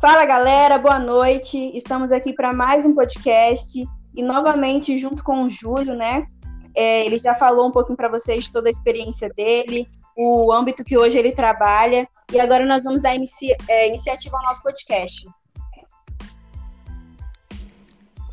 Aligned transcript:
Fala 0.00 0.24
galera, 0.24 0.78
boa 0.78 0.98
noite. 0.98 1.76
Estamos 1.76 2.10
aqui 2.10 2.32
para 2.32 2.54
mais 2.54 2.86
um 2.86 2.94
podcast 2.94 3.84
e 4.16 4.22
novamente 4.22 4.96
junto 4.96 5.22
com 5.22 5.44
o 5.44 5.50
Júlio, 5.50 5.94
né? 5.94 6.26
É, 6.74 7.04
ele 7.04 7.18
já 7.18 7.34
falou 7.34 7.68
um 7.68 7.70
pouquinho 7.70 7.98
para 7.98 8.08
vocês 8.08 8.48
toda 8.48 8.68
a 8.68 8.70
experiência 8.70 9.28
dele, 9.36 9.86
o 10.16 10.50
âmbito 10.54 10.82
que 10.84 10.96
hoje 10.96 11.18
ele 11.18 11.32
trabalha 11.32 12.08
e 12.32 12.40
agora 12.40 12.64
nós 12.64 12.84
vamos 12.84 13.02
dar 13.02 13.14
é, 13.14 13.88
iniciativa 13.88 14.38
ao 14.38 14.42
nosso 14.44 14.62
podcast. 14.62 15.28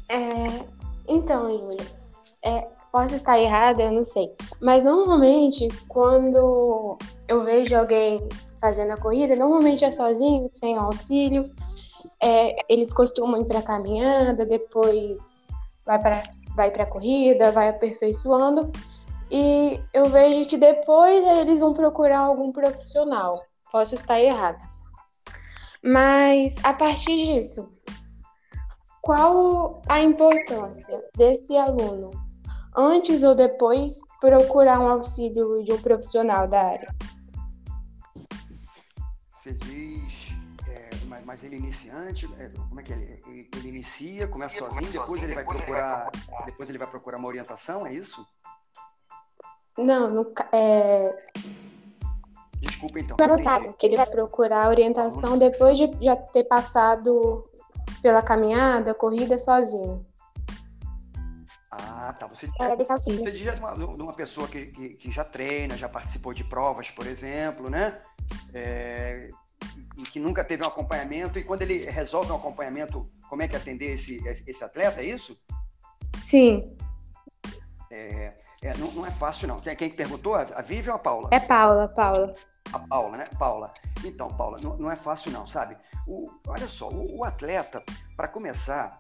É, 0.07 0.17
então, 1.05 1.49
Júlio, 1.49 1.85
é, 2.45 2.65
posso 2.93 3.13
estar 3.13 3.37
errada, 3.37 3.83
eu 3.83 3.91
não 3.91 4.05
sei, 4.05 4.31
mas 4.61 4.83
normalmente 4.83 5.67
quando 5.89 6.97
eu 7.27 7.43
vejo 7.43 7.75
alguém 7.75 8.25
fazendo 8.59 8.91
a 8.91 8.97
corrida, 8.97 9.35
normalmente 9.35 9.83
é 9.85 9.91
sozinho, 9.91 10.47
sem 10.51 10.77
auxílio. 10.77 11.51
É, 12.21 12.55
eles 12.71 12.93
costumam 12.93 13.41
ir 13.41 13.45
para 13.45 13.61
caminhada, 13.61 14.45
depois 14.45 15.45
vai 15.85 15.99
para 15.99 16.23
vai 16.55 16.71
para 16.71 16.87
corrida, 16.87 17.51
vai 17.51 17.69
aperfeiçoando. 17.69 18.71
E 19.29 19.79
eu 19.93 20.07
vejo 20.07 20.49
que 20.49 20.57
depois 20.57 21.23
eles 21.23 21.59
vão 21.59 21.73
procurar 21.73 22.19
algum 22.19 22.51
profissional. 22.51 23.43
Posso 23.71 23.93
estar 23.93 24.19
errada. 24.19 24.57
Mas 25.83 26.55
a 26.63 26.73
partir 26.73 27.15
disso, 27.15 27.69
qual 29.01 29.81
a 29.87 29.99
importância 29.99 31.03
desse 31.15 31.55
aluno, 31.55 32.11
antes 32.75 33.23
ou 33.23 33.35
depois, 33.35 33.99
procurar 34.19 34.79
um 34.79 34.87
auxílio 34.87 35.63
de 35.63 35.73
um 35.73 35.81
profissional 35.81 36.47
da 36.47 36.61
área? 36.61 36.95
Mas, 41.37 41.43
ele 41.43 41.57
iniciante, 41.57 42.27
é, 42.39 42.49
como 42.49 42.79
é 42.79 42.83
que 42.83 42.91
é? 42.91 42.95
ele, 42.95 43.21
ele, 43.27 43.49
ele 43.55 43.69
inicia, 43.69 44.27
começa 44.27 44.57
sozinho, 44.57 44.91
depois 44.91 45.21
ele 45.21 45.35
vai 45.35 45.45
procurar, 45.45 46.09
depois 46.45 46.67
ele 46.67 46.79
vai 46.79 46.87
procurar 46.87 47.19
uma 47.19 47.27
orientação, 47.27 47.85
é 47.85 47.93
isso? 47.93 48.25
Não, 49.77 50.09
no, 50.09 50.33
é... 50.51 51.15
Desculpa 52.59 52.99
então. 52.99 53.17
Não 53.19 53.37
sabe 53.37 53.71
que 53.73 53.85
ele 53.85 53.95
vai 53.95 54.07
procurar 54.07 54.67
orientação 54.67 55.37
depois 55.37 55.77
de 55.77 55.91
já 56.01 56.15
ter 56.15 56.43
passado 56.45 57.47
pela 58.01 58.23
caminhada, 58.23 58.95
corrida 58.95 59.37
sozinho. 59.37 60.03
Ah, 61.69 62.15
tá. 62.17 62.25
Você, 62.25 62.49
é, 62.59 62.75
diz 62.75 63.37
de 63.37 63.49
uma, 63.59 63.75
de 63.75 64.01
uma 64.01 64.13
pessoa 64.13 64.47
que, 64.47 64.65
que, 64.67 64.89
que, 64.95 65.11
já 65.11 65.23
treina, 65.23 65.77
já 65.77 65.87
participou 65.87 66.33
de 66.33 66.43
provas, 66.43 66.89
por 66.89 67.05
exemplo, 67.05 67.69
né? 67.69 67.99
É, 68.51 69.29
e 69.97 70.03
que 70.03 70.19
nunca 70.19 70.43
teve 70.43 70.63
um 70.63 70.67
acompanhamento, 70.67 71.39
e 71.39 71.43
quando 71.43 71.63
ele 71.63 71.89
resolve 71.89 72.31
um 72.31 72.35
acompanhamento, 72.35 73.09
como 73.29 73.41
é 73.41 73.47
que 73.47 73.55
atender 73.55 73.93
esse, 73.93 74.21
esse 74.45 74.63
atleta, 74.63 75.01
é 75.01 75.05
isso? 75.05 75.37
Sim. 76.21 76.75
É, 77.91 78.33
é, 78.61 78.77
não, 78.77 78.91
não, 78.91 79.05
é 79.05 79.11
fácil, 79.11 79.47
não. 79.47 79.59
Quem, 79.59 79.75
quem 79.75 79.89
perguntou? 79.89 80.35
A 80.35 80.61
Vivi 80.61 80.89
ou 80.89 80.95
a 80.95 80.99
Paula? 80.99 81.29
É 81.31 81.39
Paula, 81.39 81.87
Paula. 81.87 82.33
A 82.71 82.79
Paula, 82.79 83.17
né? 83.17 83.29
Paula. 83.39 83.73
Então, 84.03 84.33
Paula, 84.35 84.59
não, 84.61 84.77
não 84.77 84.91
é 84.91 84.95
fácil, 84.95 85.31
não, 85.31 85.47
sabe? 85.47 85.77
O, 86.05 86.29
olha 86.47 86.67
só, 86.67 86.89
o, 86.89 87.19
o 87.19 87.23
atleta, 87.23 87.83
para 88.15 88.27
começar, 88.27 88.99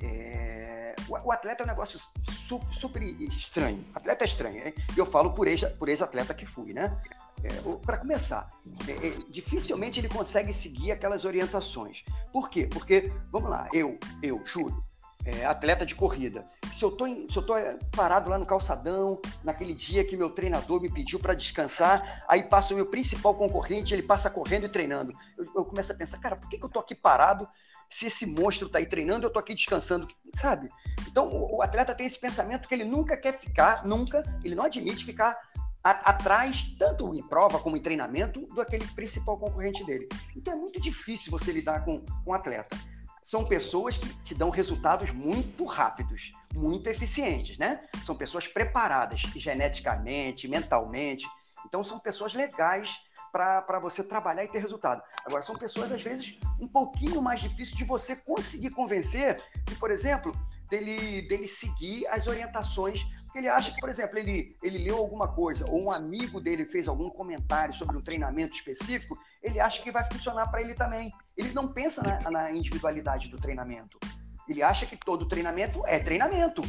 é, 0.00 0.94
o, 1.08 1.12
o, 1.12 1.32
atleta 1.32 1.62
é 1.62 1.64
um 1.64 1.68
negócio 1.68 1.98
su, 2.30 2.60
super 2.70 3.02
estranho. 3.02 3.84
Atleta 3.94 4.24
é 4.24 4.26
estranho, 4.26 4.66
hein? 4.66 4.74
Eu 4.96 5.06
falo 5.06 5.32
por 5.32 5.48
ex-atleta 5.48 5.78
por 5.78 5.88
ex 5.88 6.32
que 6.32 6.46
fui, 6.46 6.72
né? 6.72 6.96
É, 7.46 7.76
para 7.84 7.98
começar, 7.98 8.48
é, 8.88 9.06
é, 9.06 9.10
dificilmente 9.28 10.00
ele 10.00 10.08
consegue 10.08 10.52
seguir 10.52 10.90
aquelas 10.90 11.24
orientações. 11.24 12.04
Por 12.32 12.50
quê? 12.50 12.66
Porque, 12.66 13.12
vamos 13.30 13.48
lá, 13.48 13.68
eu, 13.72 13.98
eu, 14.20 14.44
Júlio, 14.44 14.82
é, 15.24 15.44
atleta 15.44 15.86
de 15.86 15.94
corrida. 15.94 16.44
Se 16.72 16.84
eu, 16.84 16.90
tô 16.90 17.06
em, 17.06 17.28
se 17.28 17.36
eu 17.36 17.46
tô 17.46 17.56
é, 17.56 17.78
parado 17.94 18.28
lá 18.28 18.36
no 18.36 18.44
calçadão, 18.44 19.20
naquele 19.44 19.74
dia 19.74 20.04
que 20.04 20.16
meu 20.16 20.30
treinador 20.30 20.80
me 20.80 20.90
pediu 20.90 21.20
para 21.20 21.34
descansar, 21.34 22.24
aí 22.28 22.42
passa 22.42 22.74
o 22.74 22.76
meu 22.76 22.86
principal 22.86 23.34
concorrente, 23.34 23.94
ele 23.94 24.02
passa 24.02 24.28
correndo 24.28 24.66
e 24.66 24.68
treinando. 24.68 25.14
Eu, 25.38 25.44
eu 25.56 25.64
começo 25.64 25.92
a 25.92 25.96
pensar, 25.96 26.18
cara, 26.18 26.34
por 26.34 26.48
que, 26.48 26.58
que 26.58 26.64
eu 26.64 26.68
tô 26.68 26.80
aqui 26.80 26.96
parado 26.96 27.48
se 27.88 28.06
esse 28.06 28.26
monstro 28.26 28.68
tá 28.68 28.78
aí 28.78 28.86
treinando, 28.86 29.26
eu 29.26 29.30
tô 29.30 29.38
aqui 29.38 29.54
descansando, 29.54 30.08
sabe? 30.36 30.68
Então, 31.06 31.28
o 31.32 31.62
atleta 31.62 31.94
tem 31.94 32.06
esse 32.06 32.18
pensamento 32.18 32.68
que 32.68 32.74
ele 32.74 32.84
nunca 32.84 33.16
quer 33.16 33.32
ficar, 33.32 33.84
nunca, 33.84 34.24
ele 34.42 34.56
não 34.56 34.64
admite 34.64 35.04
ficar 35.04 35.38
atrás, 35.90 36.74
tanto 36.78 37.14
em 37.14 37.22
prova 37.22 37.58
como 37.58 37.76
em 37.76 37.80
treinamento, 37.80 38.46
do 38.46 38.60
aquele 38.60 38.86
principal 38.88 39.38
concorrente 39.38 39.84
dele. 39.84 40.08
Então 40.34 40.52
é 40.52 40.56
muito 40.56 40.80
difícil 40.80 41.30
você 41.30 41.52
lidar 41.52 41.84
com 41.84 42.04
um 42.26 42.32
atleta. 42.32 42.76
São 43.22 43.44
pessoas 43.44 43.98
que 43.98 44.08
te 44.22 44.34
dão 44.34 44.50
resultados 44.50 45.10
muito 45.10 45.64
rápidos, 45.64 46.32
muito 46.54 46.88
eficientes, 46.88 47.58
né? 47.58 47.80
São 48.04 48.14
pessoas 48.14 48.46
preparadas 48.46 49.20
geneticamente, 49.34 50.46
mentalmente. 50.46 51.26
Então 51.66 51.82
são 51.82 51.98
pessoas 51.98 52.34
legais 52.34 53.00
para 53.32 53.78
você 53.78 54.02
trabalhar 54.02 54.44
e 54.44 54.48
ter 54.48 54.60
resultado. 54.60 55.02
Agora, 55.24 55.42
são 55.42 55.56
pessoas, 55.56 55.92
às 55.92 56.00
vezes, 56.00 56.38
um 56.58 56.66
pouquinho 56.66 57.20
mais 57.20 57.40
difíceis 57.40 57.76
de 57.76 57.84
você 57.84 58.16
conseguir 58.16 58.70
convencer, 58.70 59.42
que, 59.66 59.74
por 59.74 59.90
exemplo, 59.90 60.32
dele, 60.70 61.22
dele 61.28 61.46
seguir 61.46 62.06
as 62.06 62.26
orientações 62.26 63.06
ele 63.38 63.48
acha 63.48 63.72
que, 63.72 63.80
por 63.80 63.88
exemplo, 63.88 64.18
ele, 64.18 64.56
ele 64.62 64.78
leu 64.78 64.96
alguma 64.96 65.28
coisa, 65.28 65.66
ou 65.70 65.84
um 65.84 65.90
amigo 65.90 66.40
dele 66.40 66.64
fez 66.64 66.88
algum 66.88 67.10
comentário 67.10 67.74
sobre 67.74 67.96
um 67.96 68.02
treinamento 68.02 68.54
específico, 68.54 69.18
ele 69.42 69.60
acha 69.60 69.82
que 69.82 69.90
vai 69.90 70.04
funcionar 70.04 70.46
para 70.48 70.62
ele 70.62 70.74
também. 70.74 71.12
Ele 71.36 71.52
não 71.52 71.72
pensa 71.72 72.02
na, 72.02 72.30
na, 72.30 72.52
individualidade 72.52 73.28
do 73.28 73.36
treinamento. 73.36 73.98
Ele 74.48 74.62
acha 74.62 74.86
que 74.86 74.96
todo 74.96 75.28
treinamento 75.28 75.82
é 75.86 75.98
treinamento. 75.98 76.62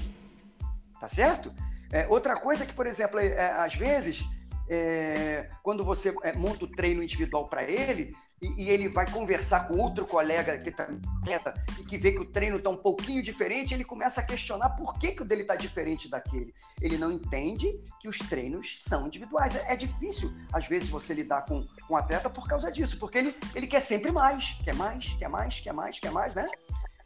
Tá 1.00 1.08
certo? 1.08 1.54
É, 1.92 2.08
outra 2.08 2.36
coisa 2.40 2.66
que, 2.66 2.74
por 2.74 2.86
exemplo, 2.86 3.20
é, 3.20 3.28
é 3.28 3.52
às 3.52 3.76
vezes, 3.76 4.26
é, 4.70 5.50
quando 5.64 5.86
você 5.86 6.14
é, 6.24 6.34
monta 6.34 6.66
o 6.66 6.72
treino 6.72 7.04
individual 7.04 7.48
para 7.48 7.64
ele, 7.64 8.16
e, 8.42 8.66
e, 8.66 8.70
ele 8.70 8.88
vai 8.88 9.10
conversar 9.10 9.68
com 9.68 9.78
outro 9.78 10.06
colega 10.06 10.58
que 10.60 10.70
está 10.70 10.88
atleta 11.22 11.54
e 11.80 11.84
que 11.84 11.98
vê 11.98 12.12
que 12.12 12.20
o 12.20 12.26
treino 12.26 12.58
está 12.58 12.70
um 12.70 12.78
pouquinho 12.78 13.24
diferente, 13.24 13.74
ele 13.74 13.84
começa 13.84 14.22
a 14.22 14.24
questionar 14.24 14.70
por 14.72 14.98
que, 15.00 15.12
que 15.12 15.24
o 15.24 15.26
dele 15.26 15.42
está 15.42 15.56
diferente 15.56 16.08
daquele. 16.08 16.54
Ele 16.80 16.98
não 16.98 17.12
entende 17.12 17.80
que 18.00 18.08
os 18.08 18.20
treinos 18.20 18.78
são 18.80 19.08
individuais. 19.08 19.56
É, 19.56 19.74
é 19.74 19.76
difícil, 19.76 20.32
às 20.54 20.68
vezes, 20.68 20.90
você 20.90 21.14
lidar 21.14 21.46
com, 21.46 21.66
com 21.88 21.94
um 21.94 21.98
atleta 21.98 22.30
por 22.30 22.48
causa 22.48 22.72
disso, 22.72 23.00
porque 23.00 23.18
ele, 23.18 23.36
ele 23.56 23.66
quer 23.66 23.80
sempre 23.80 24.12
mais, 24.12 24.58
quer 24.64 24.76
mais, 24.76 25.08
quer 25.18 25.30
mais, 25.30 25.60
quer 25.60 25.74
mais, 25.74 26.00
quer 26.00 26.12
mais, 26.12 26.36
né? 26.36 26.48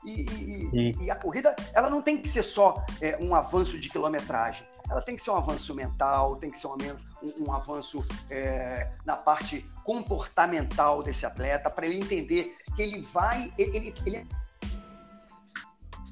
E, 0.03 0.69
e, 0.73 0.97
e 1.03 1.11
a 1.11 1.15
corrida, 1.15 1.55
ela 1.73 1.89
não 1.89 2.01
tem 2.01 2.17
que 2.17 2.27
ser 2.27 2.43
só 2.43 2.83
é, 2.99 3.17
um 3.21 3.35
avanço 3.35 3.79
de 3.79 3.87
quilometragem 3.87 4.65
ela 4.91 5.01
tem 5.01 5.15
que 5.15 5.21
ser 5.21 5.31
um 5.31 5.37
avanço 5.37 5.73
mental, 5.73 6.35
tem 6.35 6.51
que 6.51 6.57
ser 6.57 6.67
um, 6.67 6.75
um, 7.23 7.45
um 7.47 7.53
avanço 7.53 8.05
é, 8.29 8.91
na 9.05 9.15
parte 9.15 9.65
comportamental 9.85 11.01
desse 11.01 11.25
atleta, 11.25 11.69
para 11.69 11.87
ele 11.87 11.97
entender 11.97 12.57
que 12.75 12.81
ele 12.81 13.01
vai. 13.01 13.51
Ele, 13.57 13.93
ele, 14.05 14.17
é 14.17 14.25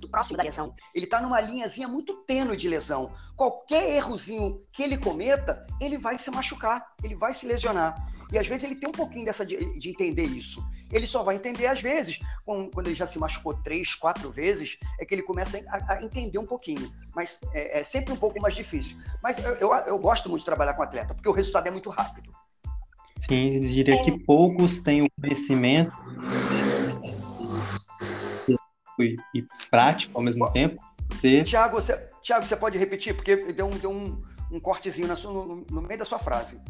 próximo 0.10 0.38
da 0.38 0.44
lesão. 0.44 0.74
Ele 0.94 1.06
está 1.06 1.22
numa 1.22 1.40
linhazinha 1.40 1.88
muito 1.88 2.16
tênue 2.24 2.58
de 2.58 2.68
lesão. 2.68 3.12
Qualquer 3.36 3.96
errozinho 3.96 4.62
que 4.72 4.82
ele 4.82 4.98
cometa, 4.98 5.66
ele 5.80 5.98
vai 5.98 6.18
se 6.18 6.32
machucar, 6.32 6.94
ele 7.04 7.16
vai 7.16 7.34
se 7.34 7.46
lesionar. 7.46 8.09
E 8.32 8.38
às 8.38 8.48
vezes 8.48 8.64
ele 8.64 8.76
tem 8.76 8.88
um 8.88 8.94
pouquinho 8.94 9.26
dessa 9.26 9.46
de, 9.46 9.80
de 9.80 9.90
entender 9.90 10.26
isso. 10.26 10.64
Ele 10.92 11.08
só 11.08 11.24
vai 11.24 11.36
entender 11.36 11.66
às 11.66 11.82
vezes, 11.82 12.20
quando, 12.46 12.86
ele 12.86 12.96
já 12.96 13.06
se 13.06 13.18
machucou 13.18 13.56
três, 13.56 13.96
quatro 13.96 14.32
vezes, 14.32 14.78
é 15.00 15.06
que 15.06 15.16
ele 15.16 15.24
começa 15.24 15.60
a, 15.68 15.94
a 15.94 16.04
entender 16.04 16.38
um 16.38 16.46
pouquinho. 16.46 16.92
Mas 17.16 17.40
é, 17.54 17.80
é, 17.80 17.84
sempre 17.84 18.14
um 18.14 18.18
pouco 18.18 18.40
mais 18.40 18.56
difícil. 18.56 18.98
Mas 19.22 19.44
eu, 19.44 19.56
eu, 19.56 19.74
eu, 19.74 19.98
gosto 19.98 20.30
muito 20.30 20.42
de 20.42 20.46
trabalhar 20.46 20.76
com 20.76 20.84
atleta, 20.84 21.14
porque 21.14 21.28
o 21.30 21.32
resultado 21.32 21.68
é 21.68 21.72
muito 21.72 21.90
rápido. 21.90 22.32
Sim, 23.28 23.56
eu 23.56 23.62
diria 23.62 24.02
que 24.02 24.18
poucos 24.20 24.82
têm 24.82 25.04
o 25.04 25.08
conhecimento 25.22 25.96
e, 29.00 29.18
e 29.36 29.44
prático 29.70 30.18
ao 30.18 30.24
mesmo 30.24 30.50
tempo. 30.52 30.84
Você... 31.12 31.44
Tiago, 31.44 31.82
você, 31.82 32.10
Tiago, 32.22 32.46
você 32.46 32.56
pode 32.56 32.78
repetir? 32.78 33.16
Porque 33.16 33.36
deu 33.54 33.66
um, 33.66 33.72
deu 33.72 33.92
um, 33.92 34.22
um 34.52 34.60
cortezinho 34.60 35.16
sua, 35.18 35.34
no, 35.34 35.66
no 35.70 35.82
meio 35.82 35.98
da 35.98 36.06
sua 36.06 36.20
frase 36.20 36.62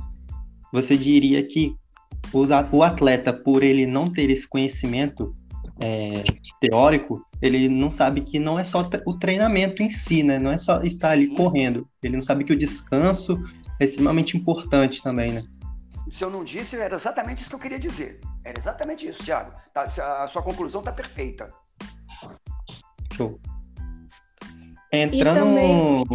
você 0.71 0.97
diria 0.97 1.45
que 1.45 1.75
o 2.71 2.83
atleta, 2.83 3.33
por 3.33 3.63
ele 3.63 3.85
não 3.85 4.11
ter 4.11 4.29
esse 4.29 4.47
conhecimento 4.47 5.33
é, 5.83 6.23
teórico, 6.59 7.25
ele 7.41 7.69
não 7.69 7.89
sabe 7.89 8.21
que 8.21 8.37
não 8.37 8.59
é 8.59 8.63
só 8.63 8.87
o 9.05 9.17
treinamento 9.17 9.81
em 9.81 9.89
si, 9.89 10.23
né? 10.23 10.37
Não 10.37 10.51
é 10.51 10.57
só 10.57 10.81
estar 10.83 11.11
ali 11.11 11.27
correndo. 11.27 11.87
Ele 12.03 12.15
não 12.15 12.23
sabe 12.23 12.43
que 12.43 12.53
o 12.53 12.57
descanso 12.57 13.37
é 13.79 13.85
extremamente 13.85 14.35
importante 14.35 15.01
também, 15.01 15.31
né? 15.31 15.43
Se 16.11 16.23
eu 16.23 16.29
não 16.29 16.43
disse, 16.43 16.75
era 16.75 16.95
exatamente 16.95 17.39
isso 17.39 17.49
que 17.49 17.55
eu 17.55 17.59
queria 17.59 17.79
dizer. 17.79 18.19
Era 18.43 18.59
exatamente 18.59 19.07
isso, 19.07 19.23
Thiago. 19.23 19.53
Tá, 19.73 19.83
a 19.83 20.27
sua 20.27 20.41
conclusão 20.41 20.81
está 20.81 20.91
perfeita. 20.91 21.47
Show. 23.13 23.39
Entrando. 24.91 25.35
Também... 25.35 26.05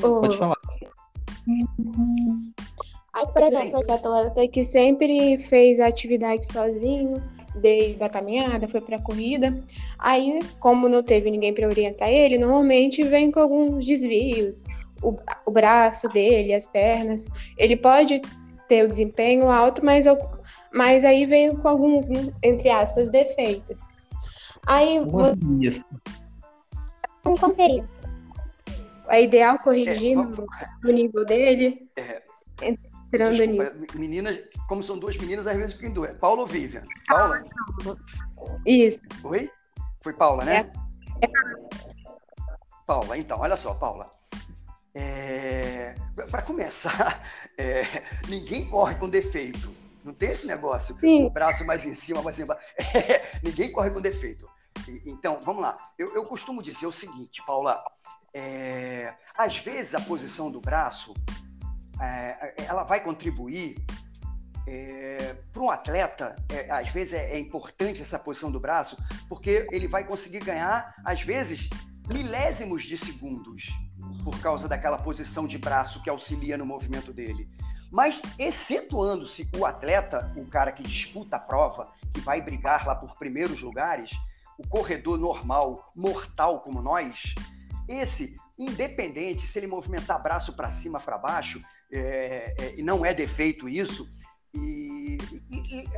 Pode 0.00 0.36
falar. 0.36 0.56
Aí, 3.14 3.26
por 3.28 3.42
exemplo, 3.42 3.78
esse 3.78 3.92
atleta 3.92 4.48
que 4.48 4.64
sempre 4.64 5.38
fez 5.38 5.78
atividade 5.78 6.52
sozinho, 6.52 7.22
desde 7.54 8.02
a 8.02 8.08
caminhada, 8.08 8.66
foi 8.66 8.80
para 8.80 8.96
a 8.96 9.00
corrida. 9.00 9.56
Aí, 10.00 10.40
como 10.58 10.88
não 10.88 11.00
teve 11.00 11.30
ninguém 11.30 11.54
para 11.54 11.68
orientar 11.68 12.08
ele, 12.08 12.38
normalmente 12.38 13.04
vem 13.04 13.30
com 13.30 13.38
alguns 13.38 13.86
desvios, 13.86 14.64
o, 15.00 15.16
o 15.46 15.50
braço 15.52 16.08
dele, 16.08 16.52
as 16.52 16.66
pernas. 16.66 17.28
Ele 17.56 17.76
pode 17.76 18.20
ter 18.68 18.84
o 18.84 18.88
desempenho 18.88 19.48
alto, 19.48 19.84
mas, 19.84 20.06
eu, 20.06 20.18
mas 20.72 21.04
aí 21.04 21.24
veio 21.24 21.56
com 21.58 21.68
alguns, 21.68 22.08
né, 22.08 22.32
entre 22.42 22.68
aspas, 22.68 23.08
defeitos. 23.08 23.80
Aí, 24.66 24.98
Algumas 24.98 25.36
Como 27.22 27.52
seria? 27.52 27.84
É 29.08 29.22
ideal 29.22 29.58
corrigir 29.60 30.18
é, 30.18 30.22
no 30.82 30.92
nível 30.92 31.24
dele. 31.24 31.86
É, 31.94 32.22
entrando 33.14 33.36
desculpa, 33.36 33.70
nisso. 33.70 33.98
Meninas, 33.98 34.40
como 34.68 34.82
são 34.82 34.98
duas 34.98 35.16
meninas, 35.16 35.46
às 35.46 35.56
vezes 35.56 35.74
ficam 35.74 35.92
duas. 35.92 36.14
Paula 36.14 36.42
ou 36.42 36.46
Vivian? 36.46 36.84
Paula? 37.06 37.42
Isso. 38.66 39.00
Oi? 39.22 39.50
Foi 40.02 40.12
Paula, 40.12 40.44
né? 40.44 40.70
É. 41.22 41.28
Paula, 42.86 43.16
então, 43.16 43.40
olha 43.40 43.56
só, 43.56 43.74
Paula. 43.74 44.12
É... 44.94 45.94
Para 46.30 46.42
começar, 46.42 47.22
é... 47.58 47.82
ninguém 48.28 48.68
corre 48.68 48.94
com 48.96 49.08
defeito. 49.08 49.74
Não 50.04 50.12
tem 50.12 50.30
esse 50.30 50.46
negócio, 50.46 50.94
Sim. 51.00 51.24
o 51.24 51.30
braço 51.30 51.64
mais 51.64 51.86
em 51.86 51.94
cima, 51.94 52.22
mais 52.22 52.38
embaixo. 52.38 52.62
É... 52.94 53.24
Ninguém 53.42 53.72
corre 53.72 53.90
com 53.90 54.00
defeito. 54.00 54.48
Então, 55.06 55.40
vamos 55.40 55.62
lá. 55.62 55.78
Eu, 55.98 56.14
eu 56.14 56.26
costumo 56.26 56.62
dizer 56.62 56.86
o 56.86 56.92
seguinte, 56.92 57.42
Paula. 57.46 57.82
É... 58.32 59.14
Às 59.36 59.56
vezes 59.58 59.94
a 59.94 60.00
posição 60.00 60.50
do 60.50 60.60
braço 60.60 61.14
é, 62.00 62.54
ela 62.66 62.82
vai 62.82 63.00
contribuir 63.00 63.76
é, 64.66 65.36
para 65.52 65.62
um 65.62 65.70
atleta, 65.70 66.34
é, 66.48 66.70
às 66.70 66.88
vezes 66.88 67.14
é, 67.14 67.32
é, 67.32 67.38
importante 67.38 68.02
essa 68.02 68.18
posição 68.18 68.50
do 68.50 68.58
braço, 68.58 68.96
porque 69.28 69.66
ele 69.70 69.86
vai 69.86 70.04
conseguir 70.04 70.40
ganhar, 70.40 70.94
às 71.04 71.22
vezes, 71.22 71.68
milésimos 72.08 72.84
de 72.84 72.96
segundos 72.96 73.72
por 74.22 74.38
causa 74.40 74.66
daquela 74.66 74.98
posição 74.98 75.46
de 75.46 75.58
braço 75.58 76.02
que 76.02 76.10
auxilia 76.10 76.56
no 76.56 76.64
movimento 76.64 77.12
dele. 77.12 77.48
Mas, 77.92 78.22
excetuando-se 78.38 79.48
o 79.56 79.64
atleta, 79.64 80.32
o 80.36 80.46
cara 80.46 80.72
que 80.72 80.82
disputa 80.82 81.36
a 81.36 81.40
prova, 81.40 81.92
que 82.12 82.20
vai 82.20 82.40
brigar 82.40 82.86
lá 82.86 82.94
por 82.94 83.16
primeiros 83.16 83.60
lugares, 83.60 84.10
o 84.58 84.66
corredor 84.66 85.18
normal, 85.18 85.92
mortal 85.94 86.60
como 86.60 86.82
nós, 86.82 87.34
esse, 87.88 88.36
independente 88.58 89.42
se 89.42 89.58
ele 89.58 89.66
movimentar 89.66 90.22
braço 90.22 90.54
para 90.54 90.70
cima, 90.70 90.98
para 90.98 91.18
baixo, 91.18 91.62
é, 91.94 92.54
é, 92.58 92.74
e 92.76 92.82
não 92.82 93.06
é 93.06 93.14
defeito 93.14 93.68
isso, 93.68 94.12
e, 94.52 95.18
e, 95.50 95.80
e, 95.80 95.88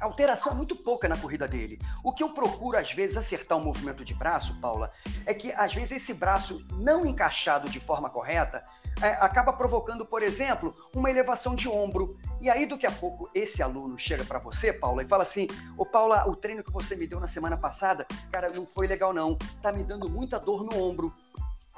alteração 0.00 0.52
é 0.52 0.54
muito 0.54 0.74
pouca 0.74 1.08
na 1.08 1.16
corrida 1.18 1.46
dele. 1.46 1.78
O 2.02 2.12
que 2.12 2.22
eu 2.22 2.30
procuro, 2.30 2.78
às 2.78 2.92
vezes, 2.92 3.16
acertar 3.16 3.58
um 3.58 3.64
movimento 3.64 4.04
de 4.04 4.14
braço, 4.14 4.58
Paula, 4.60 4.90
é 5.26 5.34
que, 5.34 5.52
às 5.52 5.74
vezes, 5.74 6.02
esse 6.02 6.14
braço 6.14 6.66
não 6.72 7.04
encaixado 7.04 7.68
de 7.68 7.78
forma 7.78 8.08
correta 8.08 8.64
é, 9.02 9.10
acaba 9.20 9.52
provocando, 9.52 10.04
por 10.04 10.22
exemplo, 10.22 10.74
uma 10.94 11.10
elevação 11.10 11.54
de 11.54 11.68
ombro. 11.68 12.18
E 12.40 12.48
aí, 12.48 12.66
daqui 12.66 12.86
a 12.86 12.90
pouco, 12.90 13.30
esse 13.34 13.62
aluno 13.62 13.98
chega 13.98 14.24
para 14.24 14.38
você, 14.38 14.72
Paula, 14.72 15.02
e 15.02 15.08
fala 15.08 15.22
assim: 15.22 15.46
Ô, 15.76 15.84
Paula, 15.84 16.28
o 16.28 16.34
treino 16.34 16.64
que 16.64 16.72
você 16.72 16.96
me 16.96 17.06
deu 17.06 17.20
na 17.20 17.28
semana 17.28 17.56
passada, 17.56 18.06
cara, 18.32 18.50
não 18.50 18.66
foi 18.66 18.86
legal, 18.86 19.12
não. 19.12 19.36
Tá 19.62 19.72
me 19.72 19.84
dando 19.84 20.08
muita 20.08 20.38
dor 20.40 20.64
no 20.64 20.76
ombro 20.76 21.14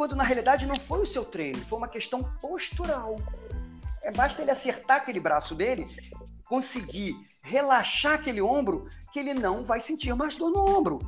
quando 0.01 0.17
na 0.17 0.25
realidade 0.25 0.65
não 0.65 0.77
foi 0.77 1.03
o 1.03 1.07
seu 1.07 1.27
treino, 1.27 1.59
foi 1.67 1.77
uma 1.77 1.87
questão 1.87 2.23
postural. 2.41 3.17
É 4.03 4.11
basta 4.11 4.41
ele 4.41 4.51
acertar 4.51 4.97
aquele 4.97 5.21
braço 5.21 5.55
dele, 5.55 5.87
conseguir 6.49 7.15
relaxar 7.43 8.15
aquele 8.15 8.41
ombro, 8.41 8.89
que 9.13 9.19
ele 9.19 9.35
não 9.35 9.63
vai 9.63 9.79
sentir 9.79 10.15
mais 10.15 10.37
dor 10.37 10.53
no 10.53 10.67
ombro. 10.75 11.01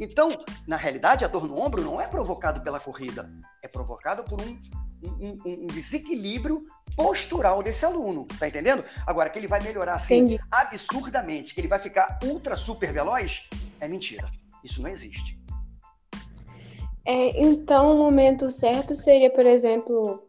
Então, 0.00 0.36
na 0.66 0.76
realidade, 0.76 1.24
a 1.24 1.28
dor 1.28 1.46
no 1.46 1.56
ombro 1.60 1.80
não 1.80 2.00
é 2.00 2.08
provocado 2.08 2.60
pela 2.60 2.80
corrida, 2.80 3.30
é 3.62 3.68
provocado 3.68 4.24
por 4.24 4.42
um, 4.42 4.60
um, 5.00 5.38
um, 5.46 5.66
desequilíbrio 5.68 6.66
postural 6.96 7.62
desse 7.62 7.84
aluno, 7.84 8.26
tá 8.36 8.48
entendendo? 8.48 8.84
Agora, 9.06 9.30
que 9.30 9.38
ele 9.38 9.46
vai 9.46 9.62
melhorar 9.62 9.94
assim 9.94 10.24
Entendi. 10.24 10.40
absurdamente, 10.50 11.54
que 11.54 11.60
ele 11.60 11.68
vai 11.68 11.78
ficar 11.78 12.18
ultra 12.24 12.56
super 12.56 12.92
veloz, 12.92 13.48
é 13.78 13.86
mentira. 13.86 14.26
Isso 14.64 14.82
não 14.82 14.90
existe. 14.90 15.40
É, 17.04 17.40
então, 17.40 17.94
o 17.94 17.98
momento 17.98 18.50
certo 18.50 18.94
seria, 18.94 19.30
por 19.30 19.46
exemplo, 19.46 20.22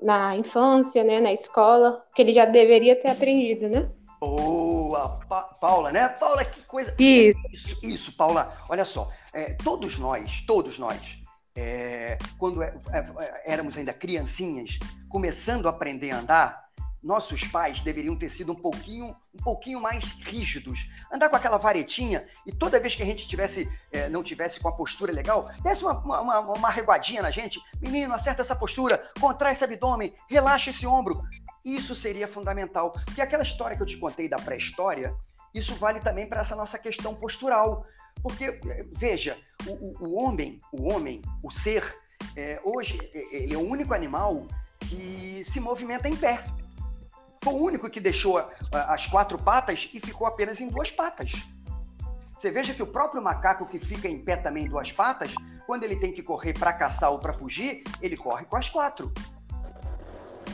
na 0.00 0.36
infância, 0.36 1.02
né, 1.04 1.20
na 1.20 1.32
escola, 1.32 2.04
que 2.14 2.22
ele 2.22 2.32
já 2.32 2.44
deveria 2.44 2.94
ter 2.94 3.08
aprendido, 3.08 3.68
né? 3.68 3.88
Boa, 4.20 5.20
pa 5.28 5.42
Paula, 5.60 5.90
né? 5.90 6.08
Paula, 6.08 6.44
que 6.44 6.62
coisa. 6.62 6.94
Isso, 6.98 7.40
isso, 7.50 7.86
isso 7.86 8.12
Paula. 8.12 8.52
Olha 8.68 8.84
só, 8.84 9.10
é, 9.32 9.54
todos 9.54 9.98
nós, 9.98 10.44
todos 10.46 10.78
nós, 10.78 11.18
é, 11.56 12.18
quando 12.38 12.62
é, 12.62 12.72
é, 12.92 13.42
éramos 13.52 13.76
ainda 13.76 13.92
criancinhas, 13.92 14.78
começando 15.08 15.66
a 15.66 15.70
aprender 15.70 16.12
a 16.12 16.20
andar, 16.20 16.61
nossos 17.02 17.44
pais 17.44 17.82
deveriam 17.82 18.16
ter 18.16 18.28
sido 18.28 18.52
um 18.52 18.54
pouquinho, 18.54 19.16
um 19.34 19.42
pouquinho 19.42 19.80
mais 19.80 20.04
rígidos. 20.20 20.88
Andar 21.12 21.28
com 21.28 21.36
aquela 21.36 21.56
varetinha 21.56 22.26
e 22.46 22.52
toda 22.52 22.78
vez 22.78 22.94
que 22.94 23.02
a 23.02 23.06
gente 23.06 23.26
tivesse, 23.26 23.68
é, 23.90 24.08
não 24.08 24.22
tivesse 24.22 24.60
com 24.60 24.68
a 24.68 24.72
postura 24.72 25.12
legal, 25.12 25.50
desse 25.62 25.84
uma, 25.84 26.20
uma, 26.20 26.40
uma 26.40 26.70
reguadinha 26.70 27.22
na 27.22 27.30
gente. 27.30 27.60
Menino, 27.80 28.14
acerta 28.14 28.42
essa 28.42 28.54
postura, 28.54 29.10
contrai 29.20 29.52
esse 29.52 29.64
abdômen, 29.64 30.14
relaxa 30.28 30.70
esse 30.70 30.86
ombro. 30.86 31.22
Isso 31.64 31.94
seria 31.94 32.28
fundamental. 32.28 32.92
Porque 32.92 33.20
aquela 33.20 33.42
história 33.42 33.76
que 33.76 33.82
eu 33.82 33.86
te 33.86 33.96
contei 33.96 34.28
da 34.28 34.36
pré-história, 34.36 35.14
isso 35.54 35.74
vale 35.74 36.00
também 36.00 36.28
para 36.28 36.40
essa 36.40 36.54
nossa 36.54 36.78
questão 36.78 37.14
postural. 37.14 37.84
Porque, 38.22 38.60
veja, 38.92 39.36
o, 39.66 39.70
o, 39.70 40.08
o 40.08 40.22
homem, 40.22 40.60
o 40.72 40.88
homem, 40.88 41.22
o 41.42 41.50
ser, 41.50 41.98
é, 42.36 42.60
hoje, 42.62 42.98
ele 43.12 43.54
é 43.54 43.58
o 43.58 43.68
único 43.68 43.94
animal 43.94 44.46
que 44.80 45.42
se 45.44 45.60
movimenta 45.60 46.08
em 46.08 46.16
pé. 46.16 46.44
Foi 47.42 47.52
o 47.52 47.56
único 47.56 47.90
que 47.90 48.00
deixou 48.00 48.38
as 48.72 49.06
quatro 49.06 49.36
patas 49.36 49.90
e 49.92 49.98
ficou 49.98 50.26
apenas 50.26 50.60
em 50.60 50.68
duas 50.68 50.90
patas. 50.90 51.32
Você 52.38 52.50
veja 52.50 52.72
que 52.72 52.82
o 52.82 52.86
próprio 52.86 53.22
macaco 53.22 53.66
que 53.66 53.78
fica 53.78 54.08
em 54.08 54.18
pé 54.18 54.36
também 54.36 54.64
em 54.64 54.68
duas 54.68 54.92
patas, 54.92 55.34
quando 55.66 55.84
ele 55.84 55.96
tem 55.96 56.12
que 56.12 56.22
correr 56.22 56.52
para 56.52 56.72
caçar 56.72 57.10
ou 57.10 57.18
para 57.18 57.32
fugir, 57.32 57.82
ele 58.00 58.16
corre 58.16 58.44
com 58.44 58.56
as 58.56 58.68
quatro. 58.68 59.12